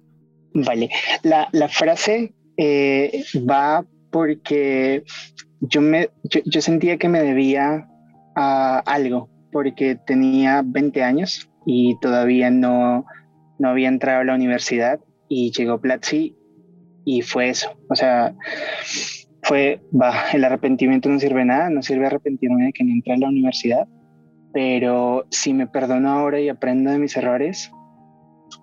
Vale, 0.53 0.89
la, 1.23 1.69
frase 1.69 2.33
eh, 2.57 3.23
va 3.47 3.85
porque 4.09 5.03
yo, 5.61 5.81
me, 5.81 6.09
yo, 6.23 6.61
sentía 6.61 6.97
que 6.97 7.07
me 7.07 7.21
debía 7.21 7.87
a 8.35 8.79
algo, 8.79 9.29
porque 9.51 9.95
tenía 9.95 10.63
20 10.65 11.03
años 11.03 11.49
y 11.65 11.97
todavía 12.01 12.49
no, 12.49 13.05
no 13.59 13.69
había 13.69 13.87
entrado 13.87 14.21
a 14.21 14.25
la 14.25 14.33
universidad 14.33 14.99
y 15.29 15.51
llegó 15.51 15.79
Platzi 15.79 16.35
y 17.05 17.21
fue 17.21 17.49
eso. 17.49 17.69
O 17.89 17.95
sea, 17.95 18.33
fue, 19.51 19.81
va, 19.91 20.31
el 20.31 20.45
arrepentimiento 20.45 21.09
no 21.09 21.19
sirve 21.19 21.43
nada, 21.43 21.69
no 21.69 21.81
sirve 21.81 22.05
arrepentirme 22.05 22.67
de 22.67 22.71
que 22.71 22.85
no 22.85 22.93
entré 22.93 23.15
a 23.15 23.17
la 23.17 23.27
universidad, 23.27 23.85
pero 24.53 25.25
si 25.29 25.53
me 25.53 25.67
perdono 25.67 26.09
ahora 26.09 26.39
y 26.39 26.47
aprendo 26.47 26.89
de 26.89 26.99
mis 26.99 27.17
errores, 27.17 27.69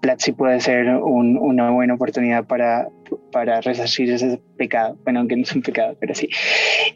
Platzi 0.01 0.33
puede 0.33 0.61
ser 0.61 0.89
una 0.89 1.71
buena 1.73 1.93
oportunidad 1.93 2.47
para, 2.47 2.89
para 3.33 3.61
resarcir 3.61 4.11
ese 4.11 4.41
pecado, 4.57 4.99
bueno, 5.05 5.19
aunque 5.19 5.37
no 5.37 5.43
es 5.43 5.55
un 5.55 5.61
pecado, 5.61 5.95
pero 6.01 6.15
sí. 6.15 6.31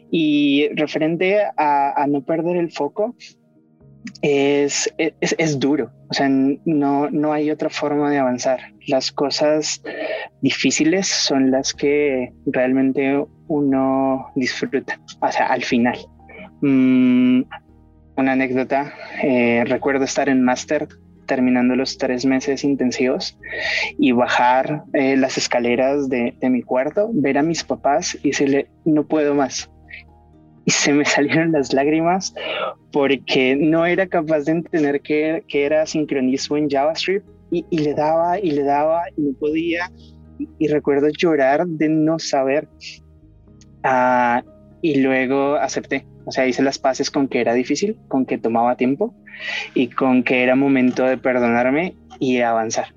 Y 0.09 0.69
referente 0.69 1.43
a, 1.55 1.93
a 1.95 2.07
no 2.07 2.25
perder 2.25 2.57
el 2.57 2.71
foco, 2.71 3.15
es, 4.21 4.93
es, 4.97 5.35
es, 5.37 5.59
duro, 5.59 5.91
o 6.09 6.13
sea, 6.13 6.29
no, 6.29 7.09
no 7.09 7.33
hay 7.33 7.51
otra 7.51 7.69
forma 7.69 8.09
de 8.09 8.17
avanzar. 8.17 8.59
Las 8.87 9.11
cosas 9.11 9.81
difíciles 10.41 11.07
son 11.07 11.51
las 11.51 11.73
que 11.73 12.33
realmente 12.45 13.23
uno 13.47 14.31
disfruta, 14.35 14.99
o 15.21 15.31
sea, 15.31 15.47
al 15.47 15.63
final. 15.63 15.97
Mm, 16.61 17.43
una 18.15 18.31
anécdota, 18.33 18.93
eh, 19.23 19.63
recuerdo 19.65 20.05
estar 20.05 20.29
en 20.29 20.43
máster 20.43 20.87
terminando 21.25 21.75
los 21.75 21.97
tres 21.97 22.25
meses 22.25 22.63
intensivos 22.63 23.37
y 23.97 24.11
bajar 24.11 24.83
eh, 24.93 25.15
las 25.15 25.37
escaleras 25.37 26.09
de, 26.09 26.35
de, 26.39 26.49
mi 26.49 26.61
cuarto, 26.61 27.09
ver 27.13 27.37
a 27.37 27.43
mis 27.43 27.63
papás 27.63 28.17
y 28.23 28.29
decirle, 28.29 28.67
no 28.85 29.05
puedo 29.07 29.33
más, 29.33 29.69
y 30.65 30.71
se 30.71 30.93
me 30.93 31.05
salieron 31.05 31.51
las 31.51 31.73
lágrimas 31.73 32.33
porque 32.91 33.55
no 33.55 33.85
era 33.85 34.07
capaz 34.07 34.41
de 34.41 34.53
entender 34.53 35.01
qué, 35.01 35.43
era 35.49 35.85
sincronismo 35.85 36.57
en 36.57 36.69
JavaScript 36.69 37.27
y, 37.51 37.77
le 37.77 37.93
daba 37.93 38.39
y 38.39 38.51
le 38.51 38.63
daba 38.63 39.03
y 39.15 39.21
no 39.21 39.33
podía. 39.33 39.91
Y, 40.57 40.67
recuerdo 40.67 41.09
llorar 41.09 41.67
de 41.67 41.87
no 41.87 42.17
saber. 42.17 42.67
Ah, 43.83 44.43
y 44.81 45.01
luego 45.01 45.55
acepté. 45.55 46.05
O 46.25 46.31
sea, 46.31 46.47
hice 46.47 46.63
las 46.63 46.79
paces 46.79 47.11
con 47.11 47.27
que 47.27 47.41
era 47.41 47.53
difícil, 47.53 47.97
con 48.07 48.25
que 48.25 48.39
tomaba 48.39 48.75
tiempo 48.75 49.13
y 49.75 49.87
con 49.89 50.23
que 50.23 50.41
era 50.41 50.55
momento 50.55 51.03
de 51.03 51.17
perdonarme 51.17 51.95
y 52.19 52.39
avanzar. 52.39 52.87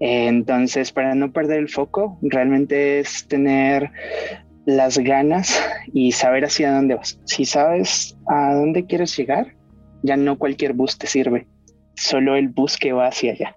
Entonces, 0.00 0.90
para 0.90 1.14
no 1.14 1.32
perder 1.32 1.58
el 1.58 1.68
foco, 1.68 2.18
realmente 2.22 3.00
es 3.00 3.26
tener 3.28 3.90
las 4.66 4.98
ganas 4.98 5.60
y 5.92 6.12
saber 6.12 6.44
hacia 6.44 6.72
dónde 6.72 6.94
vas. 6.94 7.18
Si 7.24 7.44
sabes 7.44 8.16
a 8.28 8.54
dónde 8.54 8.86
quieres 8.86 9.16
llegar, 9.16 9.54
ya 10.02 10.16
no 10.16 10.38
cualquier 10.38 10.72
bus 10.72 10.98
te 10.98 11.06
sirve, 11.06 11.46
solo 11.94 12.36
el 12.36 12.48
bus 12.48 12.76
que 12.76 12.92
va 12.92 13.08
hacia 13.08 13.32
allá. 13.32 13.56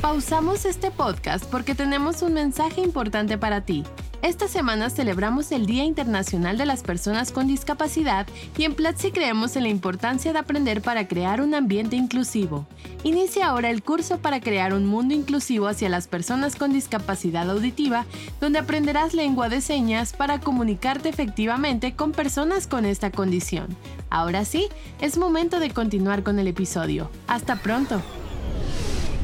Pausamos 0.00 0.64
este 0.64 0.90
podcast 0.90 1.44
porque 1.44 1.74
tenemos 1.74 2.22
un 2.22 2.32
mensaje 2.34 2.80
importante 2.80 3.36
para 3.36 3.64
ti. 3.64 3.84
Esta 4.22 4.48
semana 4.48 4.90
celebramos 4.90 5.50
el 5.50 5.64
Día 5.64 5.84
Internacional 5.84 6.58
de 6.58 6.66
las 6.66 6.82
Personas 6.82 7.32
con 7.32 7.46
Discapacidad 7.46 8.26
y 8.58 8.64
en 8.64 8.74
Platzi 8.74 9.12
creemos 9.12 9.56
en 9.56 9.62
la 9.62 9.70
importancia 9.70 10.34
de 10.34 10.38
aprender 10.38 10.82
para 10.82 11.08
crear 11.08 11.40
un 11.40 11.54
ambiente 11.54 11.96
inclusivo. 11.96 12.66
Inicia 13.02 13.46
ahora 13.46 13.70
el 13.70 13.82
curso 13.82 14.18
para 14.18 14.40
crear 14.40 14.74
un 14.74 14.84
mundo 14.84 15.14
inclusivo 15.14 15.68
hacia 15.68 15.88
las 15.88 16.06
personas 16.06 16.54
con 16.54 16.70
discapacidad 16.70 17.48
auditiva, 17.50 18.04
donde 18.42 18.58
aprenderás 18.58 19.14
lengua 19.14 19.48
de 19.48 19.62
señas 19.62 20.12
para 20.12 20.38
comunicarte 20.38 21.08
efectivamente 21.08 21.94
con 21.94 22.12
personas 22.12 22.66
con 22.66 22.84
esta 22.84 23.10
condición. 23.10 23.68
Ahora 24.10 24.44
sí, 24.44 24.68
es 25.00 25.16
momento 25.16 25.60
de 25.60 25.70
continuar 25.70 26.22
con 26.22 26.38
el 26.38 26.46
episodio. 26.46 27.10
Hasta 27.26 27.56
pronto. 27.56 28.02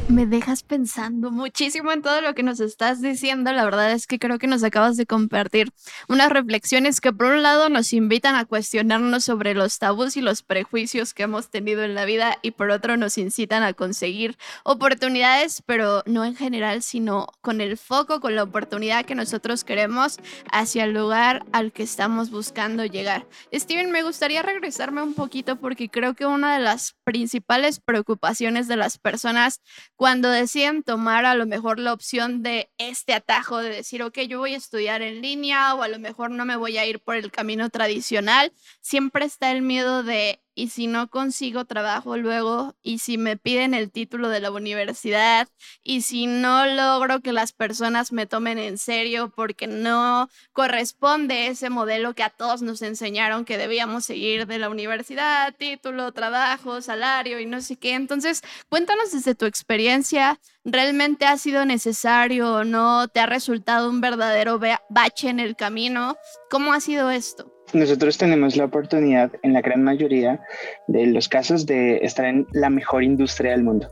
Me 0.09 0.25
dejas 0.25 0.63
pensando 0.63 1.33
muchísimo 1.33 1.91
en 1.91 2.01
todo 2.01 2.21
lo 2.21 2.33
que 2.37 2.45
nos 2.45 2.61
estás 2.61 3.03
diciendo. 3.03 3.53
La 3.53 3.65
verdad 3.65 3.91
es 3.91 4.07
que 4.07 4.21
creo 4.21 4.39
que 4.39 4.47
nos 4.47 4.63
acabas 4.63 4.97
de 4.97 5.05
compartir 5.05 5.73
unas 6.09 6.31
reflexiones 6.31 7.01
que 7.01 7.13
por 7.13 7.27
un 7.27 7.43
lado 7.43 7.69
nos 7.71 7.93
invitan 7.93 8.37
a 8.37 8.45
cuestionarnos 8.45 9.25
sobre 9.25 9.55
los 9.55 9.81
tabús 9.81 10.17
y 10.17 10.21
los 10.21 10.45
prejuicios 10.45 11.13
que 11.13 11.25
hemos 11.25 11.51
tenido 11.51 11.83
en 11.83 11.97
la 11.97 12.05
vida 12.05 12.39
y 12.43 12.53
por 12.53 12.71
otro 12.71 12.97
nos 12.97 13.19
incitan 13.19 13.65
a 13.65 13.73
conseguir 13.73 14.39
oportunidades, 14.63 15.65
pero 15.67 16.05
no 16.07 16.25
en 16.25 16.37
general, 16.37 16.85
sino 16.85 17.27
con 17.41 17.61
el 17.61 17.77
foco, 17.77 18.21
con 18.21 18.37
la 18.37 18.45
oportunidad 18.45 19.07
que 19.07 19.17
nosotros 19.17 19.65
queremos 19.65 20.19
hacia 20.53 20.85
el 20.85 20.95
lugar 20.95 21.45
al 21.51 21.73
que 21.73 21.83
estamos 21.83 22.31
buscando 22.31 22.85
llegar. 22.85 23.27
Steven, 23.53 23.91
me 23.91 24.05
gustaría 24.05 24.43
regresarme 24.43 25.03
un 25.03 25.15
poquito 25.15 25.57
porque 25.57 25.89
creo 25.89 26.15
que 26.15 26.27
una 26.27 26.55
de 26.55 26.63
las 26.63 26.95
principales 27.03 27.81
preocupaciones 27.81 28.69
de 28.69 28.77
las 28.77 28.99
personas 28.99 29.63
cuando 29.97 30.31
deciden 30.31 30.83
tomar 30.83 31.25
a 31.25 31.35
lo 31.35 31.47
mejor 31.47 31.79
la 31.79 31.93
opción 31.93 32.43
de 32.43 32.71
este 32.79 33.15
atajo 33.15 33.59
de 33.59 33.71
decir, 33.71 34.03
ok, 34.03 34.21
yo 34.29 34.38
voy 34.38 34.55
a 34.55 34.59
estudiar 34.59 35.03
en 35.03 35.23
línea 35.23 35.75
o 35.75 35.83
a 35.83 35.88
lo 35.88 35.99
mejor 35.99 36.31
no 36.31 36.45
me 36.45 36.57
voy 36.57 36.79
a 36.79 36.87
ir 36.87 37.00
por 37.00 37.17
el 37.17 37.33
camino 37.33 37.71
tradicional, 37.71 38.53
siempre 38.81 39.25
está 39.25 39.50
el 39.53 39.62
miedo 39.62 40.03
de 40.03 40.43
y 40.57 40.71
si 40.71 40.87
no 40.87 41.09
consigo 41.09 41.67
trabajo 41.67 42.17
luego, 42.17 42.75
y 42.83 42.99
si 42.99 43.19
me 43.19 43.37
piden 43.37 43.75
el 43.75 43.93
título 43.93 44.31
de 44.31 44.41
la 44.41 44.51
universidad, 44.51 45.49
y 45.85 46.01
si 46.01 46.27
no 46.27 46.65
logro 46.67 47.21
que 47.21 47.33
las 47.33 47.53
personas 47.53 48.11
me 48.11 48.27
tomen 48.27 48.59
en 48.59 48.79
serio 48.79 49.31
porque 49.37 49.67
no 49.67 50.31
corresponde 50.53 51.49
ese 51.49 51.69
modelo 51.69 52.15
que 52.15 52.23
a 52.23 52.31
todos 52.31 52.63
nos 52.63 52.81
enseñaron 52.81 53.45
que 53.45 53.59
debíamos 53.59 54.07
seguir 54.07 54.47
de 54.47 54.59
la 54.59 54.71
universidad, 54.71 55.55
título, 55.55 56.13
trabajo, 56.13 56.81
salario 56.81 57.39
y 57.39 57.45
no 57.45 57.61
sé 57.61 57.77
qué. 57.77 57.93
Entonces, 57.93 58.43
cuéntanos 58.71 59.13
desde 59.13 59.35
tu 59.35 59.45
experiencia, 59.45 60.41
¿realmente 60.65 61.27
ha 61.27 61.37
sido 61.37 61.67
necesario 61.67 62.55
o 62.55 62.65
no? 62.65 63.09
¿Te 63.09 63.21
ha 63.21 63.27
resultado 63.27 63.91
un 63.91 64.01
verdadero 64.01 64.59
bache 64.89 65.29
en 65.29 65.39
el 65.39 65.55
camino? 65.55 66.17
¿Cómo 66.49 66.73
ha 66.73 66.81
sido 66.81 67.11
esto? 67.11 67.56
Nosotros 67.73 68.19
tenemos 68.19 68.57
la 68.57 68.65
oportunidad 68.65 69.33
en 69.43 69.53
la 69.53 69.61
gran 69.61 69.83
mayoría 69.83 70.41
de 70.87 71.07
los 71.07 71.29
casos 71.29 71.67
de 71.67 71.99
estar 71.99 72.27
en 72.27 72.47
la 72.53 72.71
mejor 72.71 73.03
industria 73.03 73.53
del 73.53 73.65
mundo, 73.65 73.89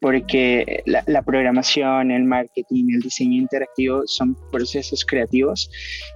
porque 0.00 0.82
la, 0.86 1.22
programación, 1.22 2.10
el 2.10 2.24
marketing, 2.24 2.94
el 2.94 3.00
diseño 3.00 3.38
interactivo 3.38 4.02
son 4.06 4.36
procesos 4.50 5.04
creativos 5.04 5.70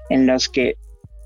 en 0.08 0.26
los 0.26 0.48
que 0.48 0.74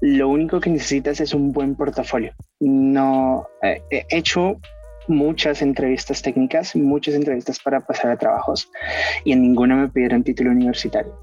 lo 0.00 0.28
único 0.28 0.60
que 0.60 0.70
necesitas 0.70 1.20
es 1.20 1.32
un 1.32 1.52
buen 1.52 1.76
portafolio. 1.76 2.34
No 2.60 3.46
eh, 3.62 3.80
he 3.90 4.04
hecho 4.10 4.60
muchas 5.08 5.62
entrevistas 5.62 6.22
técnicas, 6.22 6.74
muchas 6.76 7.14
entrevistas 7.14 7.58
para 7.58 7.80
pasar 7.80 8.10
a 8.10 8.16
trabajos 8.16 8.70
y 9.24 9.32
en 9.32 9.42
ninguna 9.42 9.76
me 9.76 9.88
pidieron 9.88 10.24
título 10.24 10.50
universitario 10.50 11.14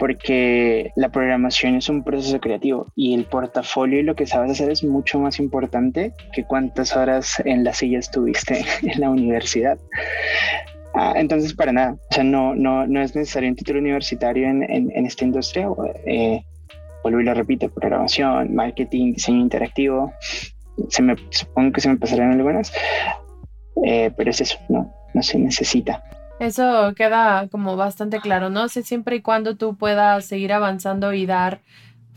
porque 0.00 0.92
la 0.96 1.10
programación 1.10 1.74
es 1.74 1.90
un 1.90 2.02
proceso 2.02 2.40
creativo 2.40 2.90
y 2.96 3.12
el 3.12 3.26
portafolio 3.26 4.00
y 4.00 4.02
lo 4.02 4.16
que 4.16 4.26
sabes 4.26 4.52
hacer 4.52 4.70
es 4.70 4.82
mucho 4.82 5.20
más 5.20 5.38
importante 5.38 6.14
que 6.32 6.44
cuántas 6.44 6.96
horas 6.96 7.40
en 7.44 7.64
la 7.64 7.74
silla 7.74 7.98
estuviste 7.98 8.64
en 8.82 8.98
la 8.98 9.10
universidad. 9.10 9.78
Ah, 10.94 11.12
entonces, 11.16 11.54
para 11.54 11.72
nada, 11.72 11.92
o 12.10 12.14
sea, 12.14 12.24
no, 12.24 12.54
no, 12.54 12.86
no 12.86 13.02
es 13.02 13.14
necesario 13.14 13.50
un 13.50 13.56
título 13.56 13.78
universitario 13.78 14.48
en, 14.48 14.62
en, 14.62 15.06
esta 15.06 15.24
industria. 15.24 15.68
Eh, 16.06 16.42
vuelvo 17.02 17.20
y 17.20 17.24
lo 17.24 17.34
repito, 17.34 17.68
programación, 17.68 18.54
marketing, 18.54 19.12
diseño 19.12 19.40
interactivo. 19.42 20.12
Se 20.88 21.02
me, 21.02 21.16
supongo 21.30 21.72
que 21.72 21.80
se 21.80 21.88
me 21.88 21.96
pasarán 21.96 22.32
algunas, 22.32 22.72
eh, 23.84 24.10
pero 24.16 24.30
es 24.30 24.40
eso, 24.40 24.58
no, 24.68 24.92
no 25.14 25.22
se 25.22 25.38
necesita. 25.38 26.02
Eso 26.40 26.94
queda 26.96 27.48
como 27.48 27.76
bastante 27.76 28.18
claro, 28.18 28.48
¿no? 28.48 28.68
sé, 28.68 28.82
siempre 28.82 29.16
y 29.16 29.20
cuando 29.22 29.56
tú 29.56 29.76
puedas 29.76 30.24
seguir 30.24 30.54
avanzando 30.54 31.12
y 31.12 31.26
dar 31.26 31.60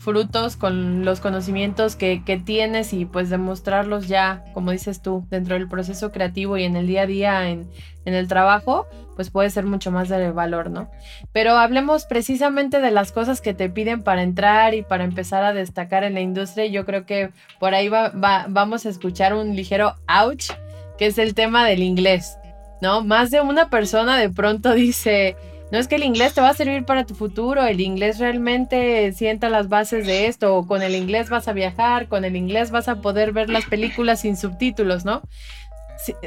frutos 0.04 0.56
con 0.56 1.04
los 1.04 1.20
conocimientos 1.20 1.96
que, 1.96 2.22
tienes 2.44 2.92
y 2.92 3.06
pues 3.06 3.30
demostrarlos 3.30 4.06
ya, 4.06 4.44
como 4.52 4.70
dices 4.70 5.00
tú, 5.00 5.26
dentro 5.30 5.54
del 5.54 5.68
proceso 5.68 6.12
creativo 6.12 6.58
y 6.58 6.64
en 6.64 6.76
el 6.76 6.86
día 6.86 7.02
a 7.02 7.06
día 7.06 7.48
en, 7.48 7.66
en 8.04 8.14
el 8.14 8.28
trabajo, 8.28 8.86
pues 9.16 9.30
puede 9.30 9.48
ser 9.50 9.64
mucho 9.64 9.90
más 9.90 10.08
de 10.08 10.30
valor, 10.30 10.70
¿no? 10.70 10.90
Pero 11.32 11.56
hablemos 11.56 12.04
precisamente 12.04 12.80
de 12.80 12.90
las 12.90 13.12
cosas 13.12 13.40
que 13.40 13.54
te 13.54 13.70
piden 13.70 14.02
para 14.02 14.22
entrar 14.22 14.74
y 14.74 14.82
para 14.82 15.04
empezar 15.04 15.42
a 15.42 15.54
destacar 15.54 16.04
en 16.04 16.14
la 16.14 16.20
industria. 16.20 16.66
Yo 16.66 16.84
creo 16.84 17.06
que 17.06 17.30
por 17.58 17.74
ahí 17.74 17.88
va, 17.88 18.12
vamos 18.48 18.84
a 18.84 18.90
escuchar 18.90 19.34
un 19.34 19.56
ligero 19.56 19.94
ouch, 20.06 20.50
que 20.98 21.06
es 21.06 21.18
el 21.18 21.34
tema 21.34 21.66
del 21.66 21.82
inglés. 21.82 22.36
¿no? 22.80 23.02
Más 23.02 23.30
de 23.30 23.40
una 23.40 23.70
persona 23.70 24.18
de 24.18 24.28
pronto 24.28 24.74
dice, 24.74 25.36
no 25.74 25.80
es 25.80 25.88
que 25.88 25.96
el 25.96 26.04
inglés 26.04 26.34
te 26.34 26.40
va 26.40 26.50
a 26.50 26.54
servir 26.54 26.84
para 26.84 27.04
tu 27.04 27.16
futuro, 27.16 27.64
el 27.64 27.80
inglés 27.80 28.20
realmente 28.20 29.10
sienta 29.10 29.48
las 29.48 29.68
bases 29.68 30.06
de 30.06 30.28
esto, 30.28 30.54
o 30.54 30.68
con 30.68 30.82
el 30.82 30.94
inglés 30.94 31.30
vas 31.30 31.48
a 31.48 31.52
viajar, 31.52 32.06
con 32.06 32.24
el 32.24 32.36
inglés 32.36 32.70
vas 32.70 32.86
a 32.86 33.00
poder 33.00 33.32
ver 33.32 33.50
las 33.50 33.64
películas 33.64 34.20
sin 34.20 34.36
subtítulos, 34.36 35.04
¿no? 35.04 35.22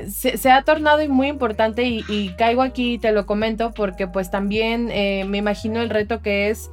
Se, 0.10 0.52
ha 0.52 0.64
tornado 0.64 1.08
muy 1.08 1.28
importante 1.28 1.86
y, 1.86 2.34
caigo 2.38 2.62
aquí 2.62 2.96
y 2.96 2.98
te 2.98 3.14
lo 3.14 3.26
comento 3.26 3.72
porque 3.72 4.06
pues 4.06 4.30
también 4.30 4.92
eh, 4.92 5.24
me 5.26 5.38
imagino 5.38 5.82
el 5.82 5.90
reto 5.90 6.22
que 6.22 6.50
es 6.50 6.70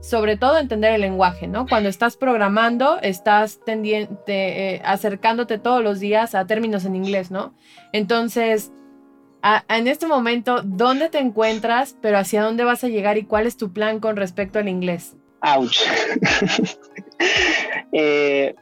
sobre 0.00 0.38
todo 0.38 0.58
entender 0.58 0.94
el 0.94 1.02
lenguaje, 1.02 1.46
¿no? 1.46 1.66
Cuando 1.66 1.90
estás 1.90 2.16
programando, 2.16 2.98
estás 3.02 3.60
eh, 3.66 4.80
acercándote 4.82 5.58
todos 5.58 5.84
los 5.84 6.00
días 6.00 6.34
a 6.34 6.46
términos 6.46 6.86
en 6.86 6.96
inglés, 6.96 7.30
¿no? 7.30 7.54
Entonces, 7.92 8.72
en 9.68 9.88
este 9.88 10.06
momento, 10.06 10.62
¿dónde 10.62 11.10
te 11.10 11.18
encuentras, 11.18 11.96
pero 12.00 12.18
hacia 12.18 12.42
dónde 12.42 12.64
vas 12.64 12.82
a 12.84 12.88
llegar 12.88 13.18
y 13.18 13.24
cuál 13.24 13.46
es 13.46 13.56
tu 13.56 13.72
plan 13.72 14.00
con 14.00 14.16
respecto 14.16 14.58
al 14.58 14.68
inglés? 14.68 15.16
Ouch. 15.40 15.78
Eh, 17.96 18.56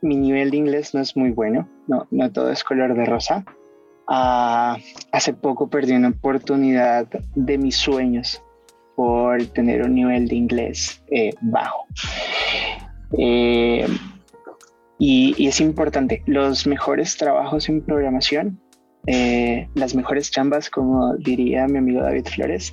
mi 0.00 0.16
nivel 0.16 0.50
de 0.50 0.56
inglés 0.56 0.94
no 0.94 1.02
es 1.02 1.14
muy 1.14 1.30
bueno, 1.30 1.68
no, 1.88 2.06
no 2.10 2.32
todo 2.32 2.50
es 2.50 2.64
color 2.64 2.94
de 2.94 3.04
rosa. 3.04 3.44
Ah, 4.08 4.78
hace 5.12 5.34
poco 5.34 5.68
perdí 5.68 5.92
una 5.92 6.08
oportunidad 6.08 7.06
de 7.34 7.58
mis 7.58 7.76
sueños 7.76 8.42
por 8.96 9.44
tener 9.48 9.82
un 9.82 9.94
nivel 9.94 10.26
de 10.26 10.36
inglés 10.36 11.04
eh, 11.10 11.34
bajo. 11.42 11.86
Eh, 13.18 13.86
y, 14.98 15.34
y, 15.36 15.48
es 15.48 15.60
importante, 15.60 16.22
los 16.24 16.66
mejores 16.66 17.18
trabajos 17.18 17.68
en 17.68 17.82
programación 17.82 18.58
eh, 19.10 19.66
las 19.74 19.94
mejores 19.94 20.30
chambas, 20.30 20.68
como 20.68 21.16
diría 21.16 21.66
mi 21.66 21.78
amigo 21.78 22.02
David 22.02 22.26
Flores, 22.26 22.70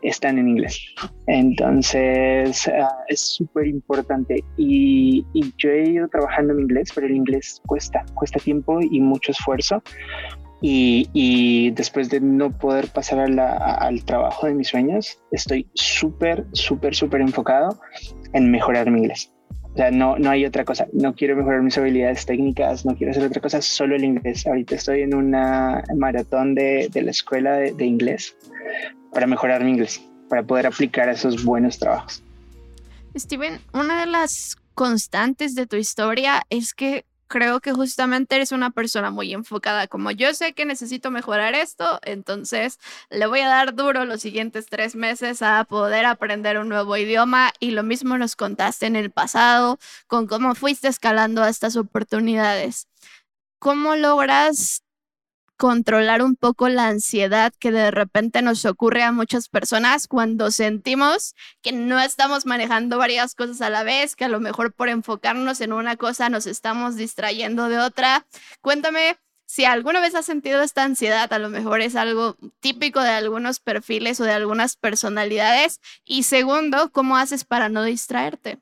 están 0.00 0.38
en 0.38 0.48
inglés. 0.48 0.80
Entonces 1.26 2.66
ah, 2.68 3.04
es 3.08 3.20
súper 3.20 3.66
importante 3.66 4.42
y, 4.56 5.26
yo 5.58 5.68
he 5.68 5.90
ido 5.90 6.08
trabajando 6.08 6.54
en 6.54 6.60
inglés, 6.60 6.88
pero 6.94 7.06
el 7.06 7.14
inglés 7.14 7.60
cuesta, 7.66 8.02
cuesta 8.14 8.38
tiempo 8.38 8.80
y 8.80 8.98
mucho 8.98 9.32
esfuerzo. 9.32 9.82
Y, 10.62 11.70
después 11.72 12.08
de 12.08 12.20
no 12.20 12.50
poder 12.50 12.88
pasar 12.88 13.18
al 13.20 14.04
trabajo 14.06 14.46
de 14.46 14.54
mis 14.54 14.68
sueños, 14.68 15.20
estoy 15.32 15.68
súper, 15.74 16.46
súper, 16.52 16.94
súper 16.94 17.20
enfocado 17.20 17.78
en 18.32 18.50
mejorar 18.50 18.90
mi 18.90 19.00
inglés. 19.00 19.33
O 19.74 19.76
sea, 19.76 19.90
no, 19.90 20.16
no 20.18 20.30
hay 20.30 20.46
otra 20.46 20.64
cosa. 20.64 20.86
No 20.92 21.16
quiero 21.16 21.34
mejorar 21.34 21.60
mis 21.60 21.76
habilidades 21.76 22.24
técnicas, 22.24 22.86
no 22.86 22.96
quiero 22.96 23.10
hacer 23.10 23.24
otra 23.24 23.40
cosa, 23.40 23.60
solo 23.60 23.96
el 23.96 24.04
inglés. 24.04 24.46
Ahorita 24.46 24.76
estoy 24.76 25.02
en 25.02 25.16
una 25.16 25.82
maratón 25.96 26.54
de, 26.54 26.88
de 26.92 27.02
la 27.02 27.10
escuela 27.10 27.56
de, 27.56 27.72
de, 27.72 27.84
inglés 27.84 28.36
para 29.12 29.26
mejorar 29.26 29.64
mi 29.64 29.70
inglés, 29.70 30.00
para 30.28 30.44
poder 30.44 30.68
aplicar 30.68 31.08
esos 31.08 31.44
buenos 31.44 31.80
trabajos. 31.80 32.22
Steven, 33.16 33.58
una 33.72 34.00
de 34.00 34.06
las 34.06 34.56
constantes 34.74 35.56
de 35.56 35.66
tu 35.66 35.74
historia 35.74 36.42
es 36.50 36.72
que 36.72 37.04
creo 37.34 37.58
que 37.58 37.72
justamente 37.72 38.36
eres 38.36 38.52
una 38.52 38.70
persona 38.70 39.10
muy 39.10 39.32
enfocada. 39.32 39.88
Como 39.88 40.12
yo 40.12 40.32
sé 40.34 40.52
que 40.52 40.64
necesito 40.64 41.10
mejorar 41.10 41.56
esto, 41.56 41.98
entonces 42.04 42.78
le 43.10 43.26
voy 43.26 43.40
a 43.40 43.48
dar 43.48 43.74
duro 43.74 44.04
los 44.04 44.20
siguientes 44.20 44.66
tres 44.66 44.94
meses 44.94 45.42
a 45.42 45.64
poder 45.64 46.06
aprender 46.06 46.58
un 46.58 46.68
nuevo 46.68 46.96
idioma. 46.96 47.52
Y 47.58 47.72
lo 47.72 47.82
mismo 47.82 48.16
nos 48.18 48.36
contaste 48.36 48.86
en 48.86 48.94
el 48.94 49.10
pasado 49.10 49.80
con 50.06 50.28
cómo 50.28 50.54
fuiste 50.54 50.86
escalando 50.86 51.44
estas 51.44 51.74
oportunidades. 51.74 52.86
¿Cómo 53.58 53.96
logras 53.96 54.83
controlar 55.56 56.22
un 56.22 56.36
poco 56.36 56.68
la 56.68 56.88
ansiedad 56.88 57.52
que 57.58 57.70
de 57.70 57.90
repente 57.90 58.42
nos 58.42 58.64
ocurre 58.64 59.02
a 59.02 59.12
muchas 59.12 59.48
personas 59.48 60.08
cuando 60.08 60.50
sentimos 60.50 61.34
que 61.62 61.72
no 61.72 62.00
estamos 62.00 62.46
manejando 62.46 62.98
varias 62.98 63.34
cosas 63.34 63.60
a 63.60 63.70
la 63.70 63.82
vez, 63.82 64.16
que 64.16 64.24
a 64.24 64.28
lo 64.28 64.40
mejor 64.40 64.72
por 64.72 64.88
enfocarnos 64.88 65.60
en 65.60 65.72
una 65.72 65.96
cosa 65.96 66.28
nos 66.28 66.46
estamos 66.46 66.96
distrayendo 66.96 67.68
de 67.68 67.78
otra. 67.78 68.26
Cuéntame 68.60 69.16
si 69.46 69.64
alguna 69.64 70.00
vez 70.00 70.14
has 70.14 70.26
sentido 70.26 70.62
esta 70.62 70.82
ansiedad, 70.82 71.32
a 71.32 71.38
lo 71.38 71.48
mejor 71.48 71.80
es 71.80 71.94
algo 71.94 72.36
típico 72.60 73.00
de 73.00 73.10
algunos 73.10 73.60
perfiles 73.60 74.18
o 74.20 74.24
de 74.24 74.32
algunas 74.32 74.76
personalidades. 74.76 75.80
Y 76.04 76.24
segundo, 76.24 76.90
¿cómo 76.90 77.16
haces 77.16 77.44
para 77.44 77.68
no 77.68 77.84
distraerte? 77.84 78.58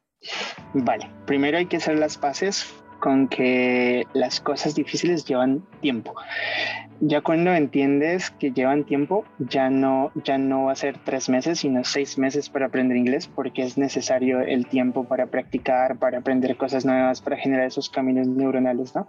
Vale, 0.74 1.11
primero 1.26 1.59
hay 1.59 1.66
que 1.66 1.78
hacer 1.78 1.98
las 1.98 2.18
paces 2.18 2.66
con 3.03 3.27
que 3.27 4.07
las 4.12 4.41
cosas 4.41 4.77
difíciles 4.77 5.25
llevan 5.25 5.65
tiempo. 5.81 6.15
Ya 7.01 7.21
cuando 7.21 7.53
entiendes 7.53 8.31
que 8.31 8.53
llevan 8.53 8.85
tiempo, 8.85 9.25
ya 9.41 9.71
no, 9.71 10.12
ya 10.15 10.38
no 10.38 10.67
va 10.67 10.73
a 10.73 10.77
ser 10.77 10.99
tres 10.99 11.29
meses, 11.29 11.59
sino 11.59 11.83
seis 11.83 12.17
meses 12.17 12.49
para 12.49 12.67
aprender 12.67 12.97
inglés, 12.97 13.27
porque 13.27 13.62
es 13.62 13.77
necesario 13.77 14.41
el 14.41 14.69
tiempo 14.69 15.03
para 15.03 15.27
practicar, 15.27 15.99
para 15.99 16.19
aprender 16.19 16.57
cosas 16.57 16.85
nuevas, 16.85 17.21
para 17.21 17.37
generar 17.37 17.67
esos 17.67 17.91
caminos 17.91 18.29
neuronales, 18.29 18.95
¿no? 18.95 19.09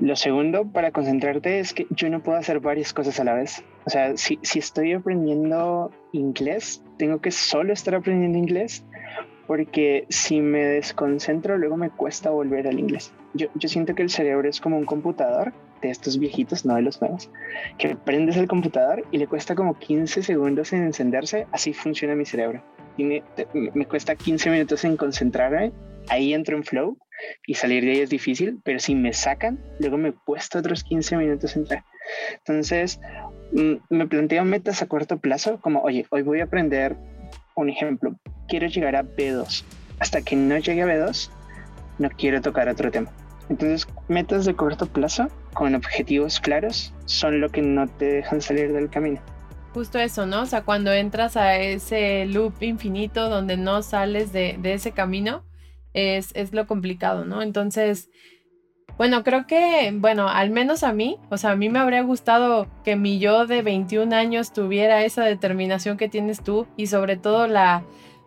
Lo 0.00 0.16
segundo, 0.16 0.64
para 0.64 0.90
concentrarte, 0.90 1.60
es 1.60 1.72
que 1.72 1.86
yo 1.90 2.10
no 2.10 2.24
puedo 2.24 2.38
hacer 2.38 2.58
varias 2.58 2.92
cosas 2.92 3.20
a 3.20 3.24
la 3.24 3.34
vez. 3.34 3.62
O 3.84 3.90
sea, 3.90 4.16
si, 4.16 4.40
si 4.42 4.58
estoy 4.58 4.94
aprendiendo 4.94 5.92
inglés, 6.10 6.82
tengo 6.98 7.20
que 7.20 7.30
solo 7.30 7.72
estar 7.72 7.94
aprendiendo 7.94 8.36
inglés 8.36 8.84
porque 9.48 10.04
si 10.10 10.42
me 10.42 10.62
desconcentro 10.62 11.56
luego 11.56 11.78
me 11.78 11.88
cuesta 11.88 12.28
volver 12.28 12.68
al 12.68 12.78
inglés. 12.78 13.12
Yo, 13.32 13.48
yo 13.54 13.68
siento 13.68 13.94
que 13.94 14.02
el 14.02 14.10
cerebro 14.10 14.46
es 14.48 14.60
como 14.60 14.76
un 14.76 14.84
computador 14.84 15.54
de 15.80 15.90
estos 15.90 16.18
viejitos, 16.18 16.66
no 16.66 16.74
de 16.74 16.82
los 16.82 17.00
nuevos, 17.00 17.30
que 17.78 17.96
prendes 17.96 18.36
el 18.36 18.46
computador 18.46 19.06
y 19.10 19.16
le 19.16 19.26
cuesta 19.26 19.54
como 19.54 19.78
15 19.78 20.22
segundos 20.22 20.74
en 20.74 20.82
encenderse, 20.82 21.46
así 21.50 21.72
funciona 21.72 22.14
mi 22.14 22.26
cerebro. 22.26 22.62
Tiene, 22.96 23.22
me 23.54 23.86
cuesta 23.86 24.16
15 24.16 24.50
minutos 24.50 24.84
en 24.84 24.98
concentrarme, 24.98 25.72
ahí 26.10 26.34
entro 26.34 26.54
en 26.54 26.64
flow 26.64 26.98
y 27.46 27.54
salir 27.54 27.84
de 27.84 27.92
ahí 27.92 28.00
es 28.00 28.10
difícil, 28.10 28.60
pero 28.64 28.80
si 28.80 28.94
me 28.94 29.14
sacan, 29.14 29.58
luego 29.78 29.96
me 29.96 30.12
cuesta 30.12 30.58
otros 30.58 30.84
15 30.84 31.16
minutos 31.16 31.56
entrar. 31.56 31.84
Entonces, 32.34 33.00
mm, 33.52 33.74
me 33.88 34.06
planteo 34.06 34.44
metas 34.44 34.82
a 34.82 34.86
corto 34.86 35.18
plazo, 35.18 35.58
como, 35.62 35.80
oye, 35.80 36.04
hoy 36.10 36.20
voy 36.20 36.40
a 36.40 36.44
aprender 36.44 36.96
un 37.60 37.70
ejemplo, 37.70 38.16
quiero 38.48 38.66
llegar 38.66 38.96
a 38.96 39.02
B2. 39.02 39.64
Hasta 39.98 40.22
que 40.22 40.36
no 40.36 40.56
llegue 40.58 40.82
a 40.82 40.86
B2, 40.86 41.30
no 41.98 42.08
quiero 42.10 42.40
tocar 42.40 42.68
otro 42.68 42.90
tema. 42.90 43.10
Entonces, 43.48 43.88
metas 44.08 44.44
de 44.44 44.54
corto 44.54 44.86
plazo 44.86 45.28
con 45.54 45.74
objetivos 45.74 46.38
claros 46.38 46.92
son 47.06 47.40
lo 47.40 47.50
que 47.50 47.62
no 47.62 47.88
te 47.88 48.04
dejan 48.04 48.40
salir 48.40 48.72
del 48.72 48.90
camino. 48.90 49.20
Justo 49.72 49.98
eso, 49.98 50.26
¿no? 50.26 50.42
O 50.42 50.46
sea, 50.46 50.62
cuando 50.62 50.92
entras 50.92 51.36
a 51.36 51.56
ese 51.56 52.26
loop 52.26 52.62
infinito 52.62 53.28
donde 53.28 53.56
no 53.56 53.82
sales 53.82 54.32
de, 54.32 54.56
de 54.60 54.74
ese 54.74 54.92
camino, 54.92 55.44
es, 55.94 56.30
es 56.34 56.52
lo 56.52 56.66
complicado, 56.66 57.24
¿no? 57.24 57.42
Entonces, 57.42 58.10
bueno, 58.98 59.22
creo 59.22 59.46
que, 59.46 59.92
bueno, 59.94 60.28
al 60.28 60.50
menos 60.50 60.82
a 60.82 60.92
mí, 60.92 61.18
o 61.30 61.36
sea, 61.36 61.52
a 61.52 61.56
mí 61.56 61.68
me 61.68 61.78
habría 61.78 62.02
gustado 62.02 62.66
que 62.84 62.96
mi 62.96 63.20
yo 63.20 63.46
de 63.46 63.62
21 63.62 64.12
años 64.14 64.52
tuviera 64.52 65.04
esa 65.04 65.22
determinación 65.22 65.96
que 65.96 66.08
tienes 66.08 66.42
tú 66.42 66.66
y 66.76 66.88
sobre 66.88 67.16
todo 67.16 67.46
la, 67.46 67.84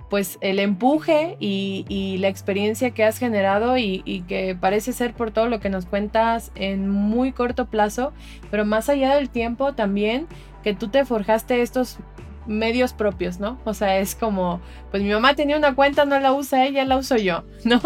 pues 0.10 0.38
el 0.40 0.60
empuje 0.60 1.36
y, 1.42 2.18
la 2.20 2.30
experiencia 2.30 2.92
que 2.92 3.04
has 3.04 3.18
generado 3.18 3.78
y, 3.78 4.02
y, 4.06 4.22
que 4.22 4.56
parece 4.56 4.94
ser 4.94 5.14
por 5.14 5.32
todo 5.32 5.48
lo 5.48 5.60
que 5.60 5.70
nos 5.70 5.86
cuentas 5.86 6.54
en 6.56 6.88
muy 6.88 7.34
corto 7.34 7.66
plazo, 7.66 8.14
pero 8.50 8.64
más 8.64 8.88
allá 8.88 9.16
del 9.16 9.30
tiempo 9.30 9.74
también 9.74 10.26
que 10.64 10.74
tú 10.74 10.88
te 10.88 11.04
forjaste 11.04 11.62
estos 11.62 11.98
medios 12.48 12.94
propios, 12.94 13.40
¿no? 13.40 13.60
O 13.66 13.74
sea, 13.74 13.98
es 14.00 14.16
como, 14.16 14.62
pues 14.90 15.04
mi 15.04 15.10
mamá 15.10 15.36
tenía 15.36 15.58
una 15.58 15.76
cuenta, 15.76 16.06
no 16.06 16.20
la 16.20 16.34
usa 16.34 16.66
ella, 16.66 16.86
la 16.86 16.98
uso 16.98 17.18
yo, 17.18 17.44
¿no? 17.64 17.82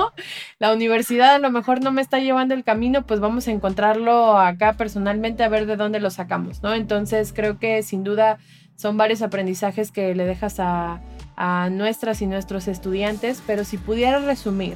La 0.60 0.74
universidad 0.74 1.36
a 1.36 1.40
lo 1.40 1.52
mejor 1.52 1.84
no 1.84 1.92
me 1.92 2.02
está 2.02 2.20
llevando 2.20 2.54
el 2.54 2.64
camino, 2.64 3.06
pues 3.06 3.20
vamos 3.20 3.48
a 3.48 3.52
encontrarlo 3.52 4.38
acá 4.38 4.74
personalmente 4.74 5.44
a 5.44 5.50
ver 5.50 5.66
de 5.66 5.76
dónde 5.76 6.00
lo 6.00 6.10
sacamos, 6.10 6.64
¿no? 6.64 6.74
Entonces 6.74 7.34
creo 7.34 7.60
que 7.60 7.84
sin 7.84 8.04
duda 8.04 8.38
son 8.76 8.98
varios 8.98 9.22
aprendizajes 9.22 9.92
que 9.92 10.16
le 10.16 10.26
dejas 10.26 10.60
a, 10.60 11.02
a 11.36 11.70
nuestras 11.70 12.22
y 12.22 12.28
nuestros 12.28 12.68
estudiantes, 12.68 13.42
pero 13.46 13.64
si 13.64 13.78
pudiera 13.78 14.20
resumir 14.20 14.76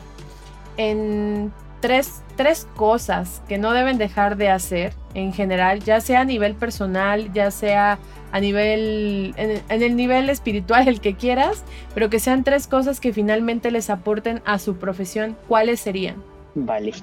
en 0.78 1.52
tres, 1.80 2.22
tres 2.36 2.68
cosas 2.76 3.42
que 3.48 3.58
no 3.58 3.74
deben 3.74 3.98
dejar 3.98 4.38
de 4.38 4.50
hacer 4.50 4.94
en 5.14 5.34
general, 5.34 5.80
ya 5.80 6.02
sea 6.02 6.22
a 6.22 6.26
nivel 6.26 6.56
personal, 6.56 7.32
ya 7.34 7.52
sea 7.52 8.00
a 8.32 8.40
nivel, 8.40 9.34
en, 9.38 9.82
el 9.82 9.96
nivel 9.96 10.30
espiritual, 10.30 10.88
el 10.88 11.02
que 11.02 11.16
quieras, 11.16 11.64
pero 11.94 12.10
que 12.10 12.20
sean 12.20 12.44
tres 12.44 12.68
cosas 12.68 13.00
que 13.00 13.14
finalmente 13.14 13.72
les 13.72 13.90
aporten 13.90 14.42
a 14.46 14.60
su 14.60 14.78
profesión, 14.78 15.38
¿cuáles 15.48 15.80
serían? 15.80 16.24
Vale. 16.56 16.94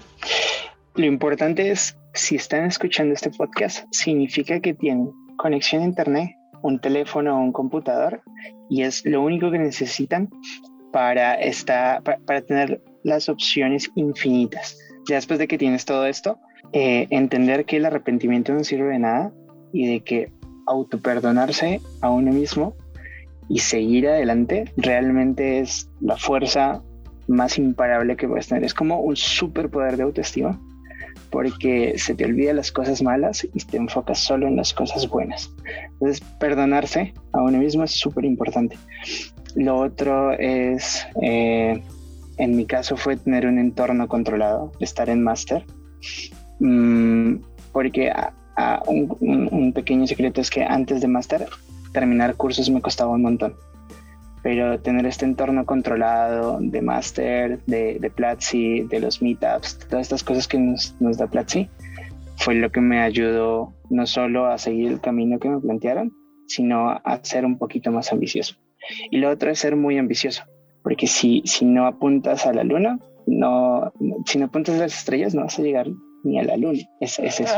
Lo 0.95 1.07
importante 1.07 1.71
es, 1.71 1.97
si 2.15 2.37
están 2.37 2.65
escuchando 2.65 3.15
este 3.15 3.31
podcast, 3.31 3.87
significa 3.91 4.61
que 4.61 4.75
tienen 4.75 5.11
conexión 5.37 5.83
a 5.83 5.85
Internet, 5.85 6.31
un 6.63 6.81
teléfono 6.81 7.37
o 7.37 7.41
un 7.41 7.53
computador, 7.53 8.23
y 8.69 8.83
es 8.83 9.05
lo 9.05 9.23
único 9.23 9.51
que 9.51 9.59
necesitan 9.59 10.29
para, 10.93 11.35
esta, 11.35 12.01
para, 12.03 12.41
tener 12.41 12.81
las 13.05 13.29
opciones 13.29 13.91
infinitas. 13.95 14.79
Ya 15.09 15.17
después 15.17 15.39
de 15.39 15.47
que 15.47 15.59
tienes 15.59 15.85
todo 15.85 16.07
esto, 16.07 16.39
eh, 16.73 17.07
entender 17.11 17.65
que 17.65 17.77
el 17.77 17.85
arrepentimiento 17.85 18.53
no 18.53 18.65
sirve 18.65 18.93
de 18.93 18.99
nada 18.99 19.33
y 19.73 19.87
de 19.87 20.01
que 20.01 20.33
autoperdonarse 20.67 21.81
a 22.01 22.11
uno 22.11 22.33
mismo 22.33 22.75
y 23.49 23.61
seguir 23.61 24.09
adelante 24.09 24.73
realmente 24.77 25.61
es 25.61 25.89
la 26.01 26.17
fuerza 26.17 26.83
más 27.29 27.59
imparable 27.59 28.17
que 28.17 28.29
puedes 28.29 28.49
tener. 28.49 28.65
Es 28.65 28.75
como 28.75 29.01
un 29.01 29.17
superpoder 29.17 29.97
de 29.97 30.05
autoestima 30.05 30.61
porque 31.31 31.99
se 31.99 32.15
te 32.15 32.25
olvidan 32.25 32.57
las 32.57 32.73
cosas 32.73 33.03
malas 33.03 33.45
y 33.45 33.59
te 33.65 33.77
enfocas 33.77 34.21
solo 34.21 34.47
en 34.47 34.57
las 34.57 34.73
cosas 34.73 35.09
buenas. 35.09 35.53
Entonces, 35.93 36.21
perdonarse 36.39 37.15
a 37.33 37.43
uno 37.43 37.59
mismo 37.59 37.85
es 37.85 37.93
súper 37.93 38.25
importante. 38.25 38.77
Lo 39.55 39.77
otro 39.77 40.33
es, 40.33 41.07
eh, 41.23 41.83
en 42.39 42.57
mi 42.57 42.67
caso, 42.67 42.97
fue 42.97 43.17
tener 43.17 43.47
un 43.47 43.59
entorno 43.59 44.09
controlado, 44.09 44.73
estar 44.81 45.09
en 45.09 45.23
máster, 45.23 45.65
mm, 46.61 47.37
porque 47.73 48.13
un, 48.87 49.73
pequeño 49.75 50.07
secreto 50.07 50.41
es 50.41 50.51
que 50.51 50.65
antes 50.65 51.01
de 51.01 51.09
máster, 51.09 51.47
terminar 51.93 52.37
cursos 52.37 52.71
me 52.71 52.81
costaba 52.81 53.13
un 53.13 53.23
montón. 53.23 53.55
Pero 54.43 54.79
tener 54.81 55.07
este 55.07 55.25
entorno 55.25 55.67
controlado 55.67 56.59
de 56.61 56.81
máster, 56.81 57.61
de, 57.67 57.99
de 57.99 58.11
Platzi, 58.11 58.83
de 58.83 59.01
los 59.01 59.21
meetups, 59.21 59.81
todas 59.89 60.03
estas 60.03 60.23
cosas 60.23 60.47
que 60.47 60.59
nos, 60.59 60.95
da 61.01 61.27
Platzi, 61.27 61.69
fue 62.37 62.55
lo 62.55 62.71
que 62.71 62.81
me 62.81 63.01
ayudó 63.01 63.73
no 63.91 64.07
solo 64.07 64.47
a 64.47 64.59
seguir 64.59 64.93
el 64.93 65.01
camino 65.01 65.39
que 65.39 65.49
me 65.49 65.61
plantearon, 65.61 66.13
sino 66.47 66.91
a 66.91 67.21
ser 67.23 67.45
un 67.45 67.59
poquito 67.59 67.91
más 67.91 68.13
ambicioso. 68.13 68.55
Y 69.11 69.19
lo 69.19 69.31
otro 69.31 69.51
es 69.51 69.59
ser 69.59 69.75
muy 69.75 69.99
ambicioso, 69.99 70.45
porque 70.83 71.09
si, 71.09 71.43
si 71.45 71.65
no 71.65 71.87
apuntas 71.87 72.47
a 72.47 72.53
la 72.53 72.63
luna, 72.63 73.01
no, 73.27 73.93
si 74.27 74.39
no 74.39 74.47
apuntas 74.47 74.77
a 74.77 74.83
las 74.83 74.97
estrellas, 74.97 75.35
no 75.35 75.43
vas 75.43 75.59
a 75.59 75.63
llegar 75.63 75.89
ni 76.23 76.39
a 76.39 76.45
la 76.45 76.57
luna. 76.57 76.79
Es, 77.01 77.19
es 77.19 77.41
eso. 77.41 77.57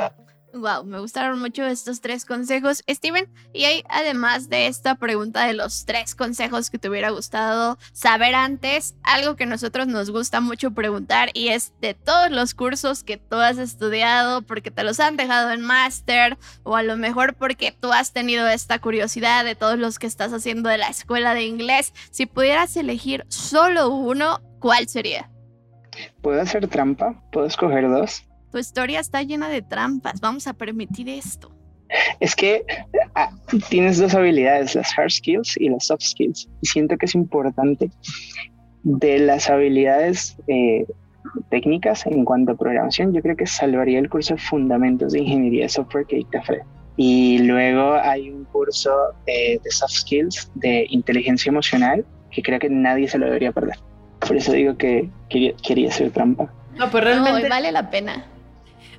Wow, 0.54 0.84
me 0.84 0.98
gustaron 0.98 1.38
mucho 1.38 1.66
estos 1.66 2.00
tres 2.00 2.24
consejos, 2.24 2.82
Steven. 2.88 3.28
Y 3.52 3.64
hay, 3.64 3.84
además 3.90 4.48
de 4.48 4.66
esta 4.66 4.94
pregunta 4.94 5.46
de 5.46 5.52
los 5.52 5.84
tres 5.84 6.14
consejos 6.14 6.70
que 6.70 6.78
te 6.78 6.88
hubiera 6.88 7.11
gustado 7.11 7.76
saber 7.92 8.34
antes, 8.34 8.96
algo 9.02 9.37
que 9.37 9.44
nosotros 9.44 9.88
nos 9.88 10.11
gusta 10.11 10.40
mucho 10.40 10.70
preguntar 10.70 11.28
y 11.34 11.48
es 11.48 11.74
de 11.82 11.92
todos 11.92 12.30
los 12.30 12.54
cursos 12.54 13.04
que 13.04 13.18
tú 13.18 13.37
has 13.37 13.58
estudiado, 13.58 14.40
porque 14.40 14.70
te 14.70 14.84
los 14.84 15.00
han 15.00 15.16
dejado 15.18 15.50
en 15.52 15.61
máster 15.61 16.38
o 16.62 16.76
a 16.76 16.82
lo 16.82 16.96
mejor 16.96 17.34
porque 17.34 17.76
tú 17.78 17.92
has 17.92 18.12
tenido 18.14 18.48
esta 18.48 18.78
curiosidad 18.78 19.44
de 19.44 19.54
todos 19.54 19.78
los 19.78 19.98
que 19.98 20.06
estás 20.06 20.32
haciendo 20.32 20.70
de 20.70 20.78
la 20.78 20.88
escuela 20.88 21.34
de 21.34 21.44
inglés. 21.44 21.92
Si 22.11 22.24
pudieras 22.24 22.74
elegir 22.76 23.26
solo 23.28 23.90
uno, 23.90 24.40
¿cuál 24.61 24.88
sería? 24.88 25.30
¿Puedo 26.22 26.40
hacer 26.40 26.66
trampa? 26.68 27.22
¿Puedo 27.32 27.46
escoger 27.46 27.88
dos? 27.88 28.28
Tu 28.50 28.58
historia 28.58 29.00
está 29.00 29.22
llena 29.22 29.48
de 29.48 29.62
trampas. 29.62 30.20
Vamos 30.20 30.46
a 30.46 30.54
permitir 30.54 31.08
esto. 31.08 31.54
Es 32.20 32.34
que 32.34 32.64
ah, 33.14 33.30
tienes 33.70 33.98
dos 33.98 34.14
habilidades, 34.14 34.74
las 34.74 34.96
hard 34.98 35.11
skills 35.11 35.56
y 35.56 35.68
las 35.68 35.87
soft 35.87 36.02
skills. 36.02 36.48
Y 36.61 36.66
siento 36.66 36.96
que 36.96 37.06
es 37.06 37.14
importante 37.14 37.90
de 38.82 39.18
las 39.18 39.50
habilidades 39.50 40.37
eh, 40.46 40.87
técnicas 41.50 42.06
en 42.06 42.24
cuanto 42.24 42.52
a 42.52 42.56
programación, 42.56 43.12
yo 43.12 43.22
creo 43.22 43.37
que 43.37 43.46
salvaría 43.46 43.98
el 43.98 44.08
curso 44.08 44.34
de 44.34 44.40
Fundamentos 44.40 45.12
de 45.12 45.20
Ingeniería 45.20 45.64
de 45.64 45.68
Software 45.68 46.06
que 46.06 46.16
dicta 46.16 46.42
Fred. 46.42 46.62
Y 46.96 47.38
luego 47.38 47.94
hay 47.94 48.30
un 48.30 48.44
curso 48.46 48.90
de 49.26 49.61
soft 49.70 49.92
skills 49.92 50.50
de 50.54 50.87
inteligencia 50.90 51.50
emocional 51.50 52.04
que 52.30 52.42
creo 52.42 52.58
que 52.58 52.68
nadie 52.68 53.08
se 53.08 53.18
lo 53.18 53.26
debería 53.26 53.52
perder. 53.52 53.76
Por 54.20 54.37
eso 54.37 54.52
digo 54.52 54.76
que 54.76 55.08
quería, 55.28 55.54
quería 55.62 55.88
hacer 55.90 56.11
trampa. 56.11 56.52
No, 56.76 56.90
pues 56.90 57.04
realmente... 57.04 57.48
vale 57.48 57.70
la 57.70 57.90
pena. 57.90 58.26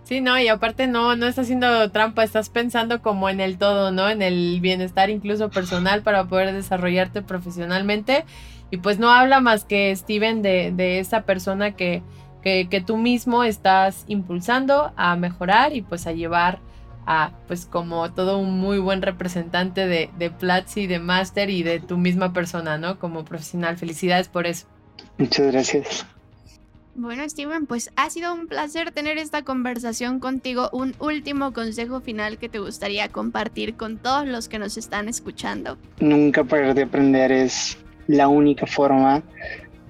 Sí, 0.10 0.22
no, 0.22 0.40
y 0.40 0.48
aparte 0.48 0.88
no, 0.88 1.16
no 1.16 1.28
estás 1.28 1.46
haciendo 1.46 1.92
trampa, 1.92 2.24
estás 2.24 2.50
pensando 2.50 3.00
como 3.04 3.30
en 3.30 3.40
el 3.40 3.60
todo, 3.60 3.92
¿no? 3.92 4.10
En 4.10 4.24
el 4.24 4.60
bienestar 4.60 5.12
incluso 5.12 5.52
personal 5.52 6.02
para 6.02 6.26
poder 6.26 6.52
desarrollarte 6.52 7.22
profesionalmente. 7.22 8.26
Y 8.72 8.78
pues 8.78 8.98
no 8.98 9.12
habla 9.12 9.40
más 9.40 9.66
que 9.66 9.96
Steven 9.96 10.42
de, 10.42 10.74
de 10.76 10.98
esa 10.98 11.22
persona 11.26 11.76
que, 11.76 12.02
que, 12.42 12.68
que, 12.72 12.82
tú 12.82 12.98
mismo 12.98 13.44
estás 13.44 14.04
impulsando 14.08 14.94
a 14.96 15.16
mejorar 15.16 15.76
y 15.76 15.84
pues 15.84 16.08
a 16.08 16.12
llevar 16.12 16.58
a 17.06 17.30
pues 17.46 17.68
como 17.68 18.12
todo 18.12 18.40
un 18.40 18.60
muy 18.60 18.80
buen 18.80 19.04
representante 19.04 19.86
de, 19.86 20.10
de 20.18 20.32
Platzi, 20.32 20.88
de 20.88 20.98
Master 20.98 21.52
y 21.52 21.62
de 21.62 21.82
tu 21.82 22.00
misma 22.00 22.34
persona, 22.34 22.80
¿no? 22.80 22.98
Como 22.98 23.26
profesional. 23.26 23.78
Felicidades 23.78 24.28
por 24.28 24.48
eso. 24.48 24.66
Muchas 25.20 25.52
gracias. 25.52 26.08
Bueno, 27.02 27.24
Steven, 27.30 27.66
pues 27.66 27.92
ha 27.96 28.10
sido 28.10 28.34
un 28.34 28.48
placer 28.48 28.92
tener 28.92 29.18
esta 29.18 29.44
conversación 29.44 30.20
contigo. 30.20 30.70
Un 30.74 30.96
último 31.00 31.54
consejo 31.54 32.02
final 32.02 32.38
que 32.38 32.50
te 32.50 32.60
gustaría 32.60 33.08
compartir 33.08 33.76
con 33.76 33.98
todos 33.98 34.28
los 34.28 34.50
que 34.50 34.60
nos 34.60 34.76
están 34.76 35.08
escuchando. 35.08 35.78
Nunca 36.02 36.44
parar 36.44 36.76
de 36.76 36.84
aprender 36.84 37.32
es 37.32 37.78
la 38.08 38.28
única 38.28 38.68
forma 38.68 39.24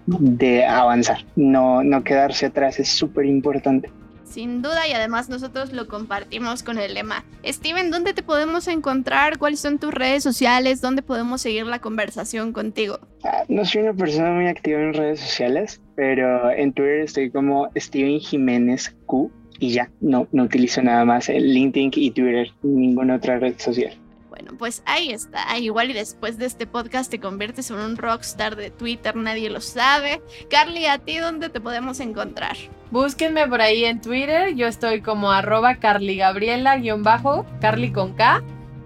de 0.06 0.64
avanzar. 0.64 1.26
No, 1.36 1.84
no 1.84 2.04
quedarse 2.04 2.46
atrás 2.46 2.80
es 2.80 2.90
súper 2.90 3.26
importante. 3.26 3.90
Sin 4.30 4.62
duda 4.62 4.88
y 4.88 4.92
además 4.92 5.28
nosotros 5.28 5.74
lo 5.74 5.88
compartimos 5.88 6.62
con 6.62 6.78
el 6.78 6.94
lema. 6.94 7.26
Steven, 7.44 7.90
¿dónde 7.90 8.14
te 8.14 8.22
podemos 8.22 8.68
encontrar? 8.68 9.40
¿Cuáles 9.40 9.60
son 9.60 9.80
tus 9.80 9.92
redes 9.92 10.22
sociales? 10.22 10.82
¿Dónde 10.82 11.02
podemos 11.02 11.42
seguir 11.42 11.66
la 11.66 11.80
conversación 11.80 12.54
contigo? 12.54 13.00
Ah, 13.24 13.44
no 13.48 13.66
soy 13.66 13.82
una 13.82 13.94
persona 13.94 14.32
muy 14.32 14.48
activa 14.48 14.80
en 14.82 14.94
redes 14.94 15.20
sociales, 15.20 15.82
pero 15.96 16.52
en 16.52 16.74
Twitter 16.74 17.00
estoy 17.00 17.32
como 17.32 17.70
Steven 17.76 18.20
Jiménez 18.20 18.96
Q 19.08 19.32
y 19.60 19.72
ya, 19.72 19.90
no, 20.00 20.28
no 20.32 20.44
utilizo 20.44 20.82
nada 20.84 21.04
más 21.06 21.28
LinkedIn 21.28 21.92
y 21.96 22.12
Twitter, 22.12 22.50
ninguna 22.62 23.16
otra 23.16 23.40
red 23.40 23.56
social. 23.58 23.98
Bueno, 24.40 24.58
pues 24.58 24.84
ahí 24.86 25.12
está. 25.12 25.58
Igual 25.58 25.90
y 25.90 25.94
después 25.94 26.38
de 26.38 26.46
este 26.46 26.66
podcast 26.66 27.12
te 27.12 27.20
conviertes 27.20 27.72
en 27.72 27.78
un 27.78 27.98
rockstar 27.98 28.56
de 28.56 28.72
Twitter, 28.72 29.14
nadie 29.18 29.50
lo 29.50 29.60
sabe. 29.60 30.22
Carly, 30.50 30.86
¿a 30.86 30.98
ti 30.98 31.18
dónde 31.18 31.50
te 31.50 31.60
podemos 31.60 32.00
encontrar? 32.00 32.56
Búsquenme 32.90 33.46
por 33.50 33.60
ahí 33.60 33.84
en 33.84 34.00
Twitter. 34.00 34.56
Yo 34.56 34.68
estoy 34.68 35.02
como 35.02 35.34
arroba 35.34 35.76
Carly 35.76 36.16
Gabriela 36.16 36.78
guion 36.78 37.04
bajo, 37.04 37.46
Carly 37.60 37.92
con 37.92 38.16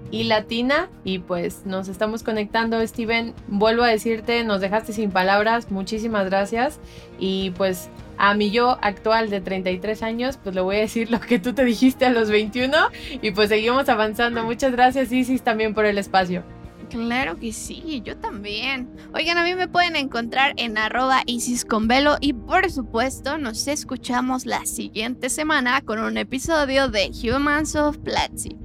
y 0.09 0.23
latina. 0.23 0.89
Y 1.03 1.19
pues 1.19 1.67
nos 1.67 1.87
estamos 1.87 2.23
conectando, 2.23 2.81
Steven. 2.87 3.35
Vuelvo 3.47 3.83
a 3.83 3.89
decirte, 3.89 4.43
nos 4.43 4.59
dejaste 4.59 4.91
sin 4.91 5.11
palabras. 5.11 5.69
Muchísimas 5.69 6.25
gracias. 6.25 6.79
Y 7.19 7.51
pues 7.51 7.89
a 8.17 8.33
mi 8.33 8.51
yo 8.51 8.77
actual 8.81 9.29
de 9.29 9.41
33 9.41 10.03
años, 10.03 10.37
pues 10.41 10.55
le 10.55 10.61
voy 10.61 10.77
a 10.77 10.79
decir 10.79 11.11
lo 11.11 11.19
que 11.19 11.39
tú 11.39 11.53
te 11.53 11.65
dijiste 11.65 12.05
a 12.05 12.09
los 12.09 12.29
21 12.29 12.75
y 13.21 13.31
pues 13.31 13.49
seguimos 13.49 13.89
avanzando. 13.89 14.43
Muchas 14.43 14.71
gracias 14.71 15.11
Isis 15.11 15.41
también 15.41 15.73
por 15.73 15.85
el 15.85 15.97
espacio. 15.97 16.43
Claro 16.89 17.39
que 17.39 17.51
sí, 17.51 18.03
yo 18.05 18.17
también. 18.17 18.87
Oigan, 19.15 19.39
a 19.39 19.43
mí 19.43 19.55
me 19.55 19.67
pueden 19.67 19.95
encontrar 19.95 20.53
en 20.57 20.77
arroba 20.77 21.23
Isis 21.25 21.65
con 21.65 21.87
velo 21.87 22.17
y 22.21 22.33
por 22.33 22.69
supuesto 22.69 23.39
nos 23.39 23.67
escuchamos 23.67 24.45
la 24.45 24.65
siguiente 24.67 25.31
semana 25.31 25.81
con 25.81 25.97
un 25.97 26.17
episodio 26.17 26.89
de 26.89 27.09
Humans 27.09 27.75
of 27.75 27.97
Platzi. 27.97 28.57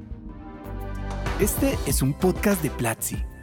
Este 1.41 1.79
es 1.87 2.03
un 2.03 2.13
podcast 2.13 2.63
de 2.63 2.69
Platzi, 2.69 3.17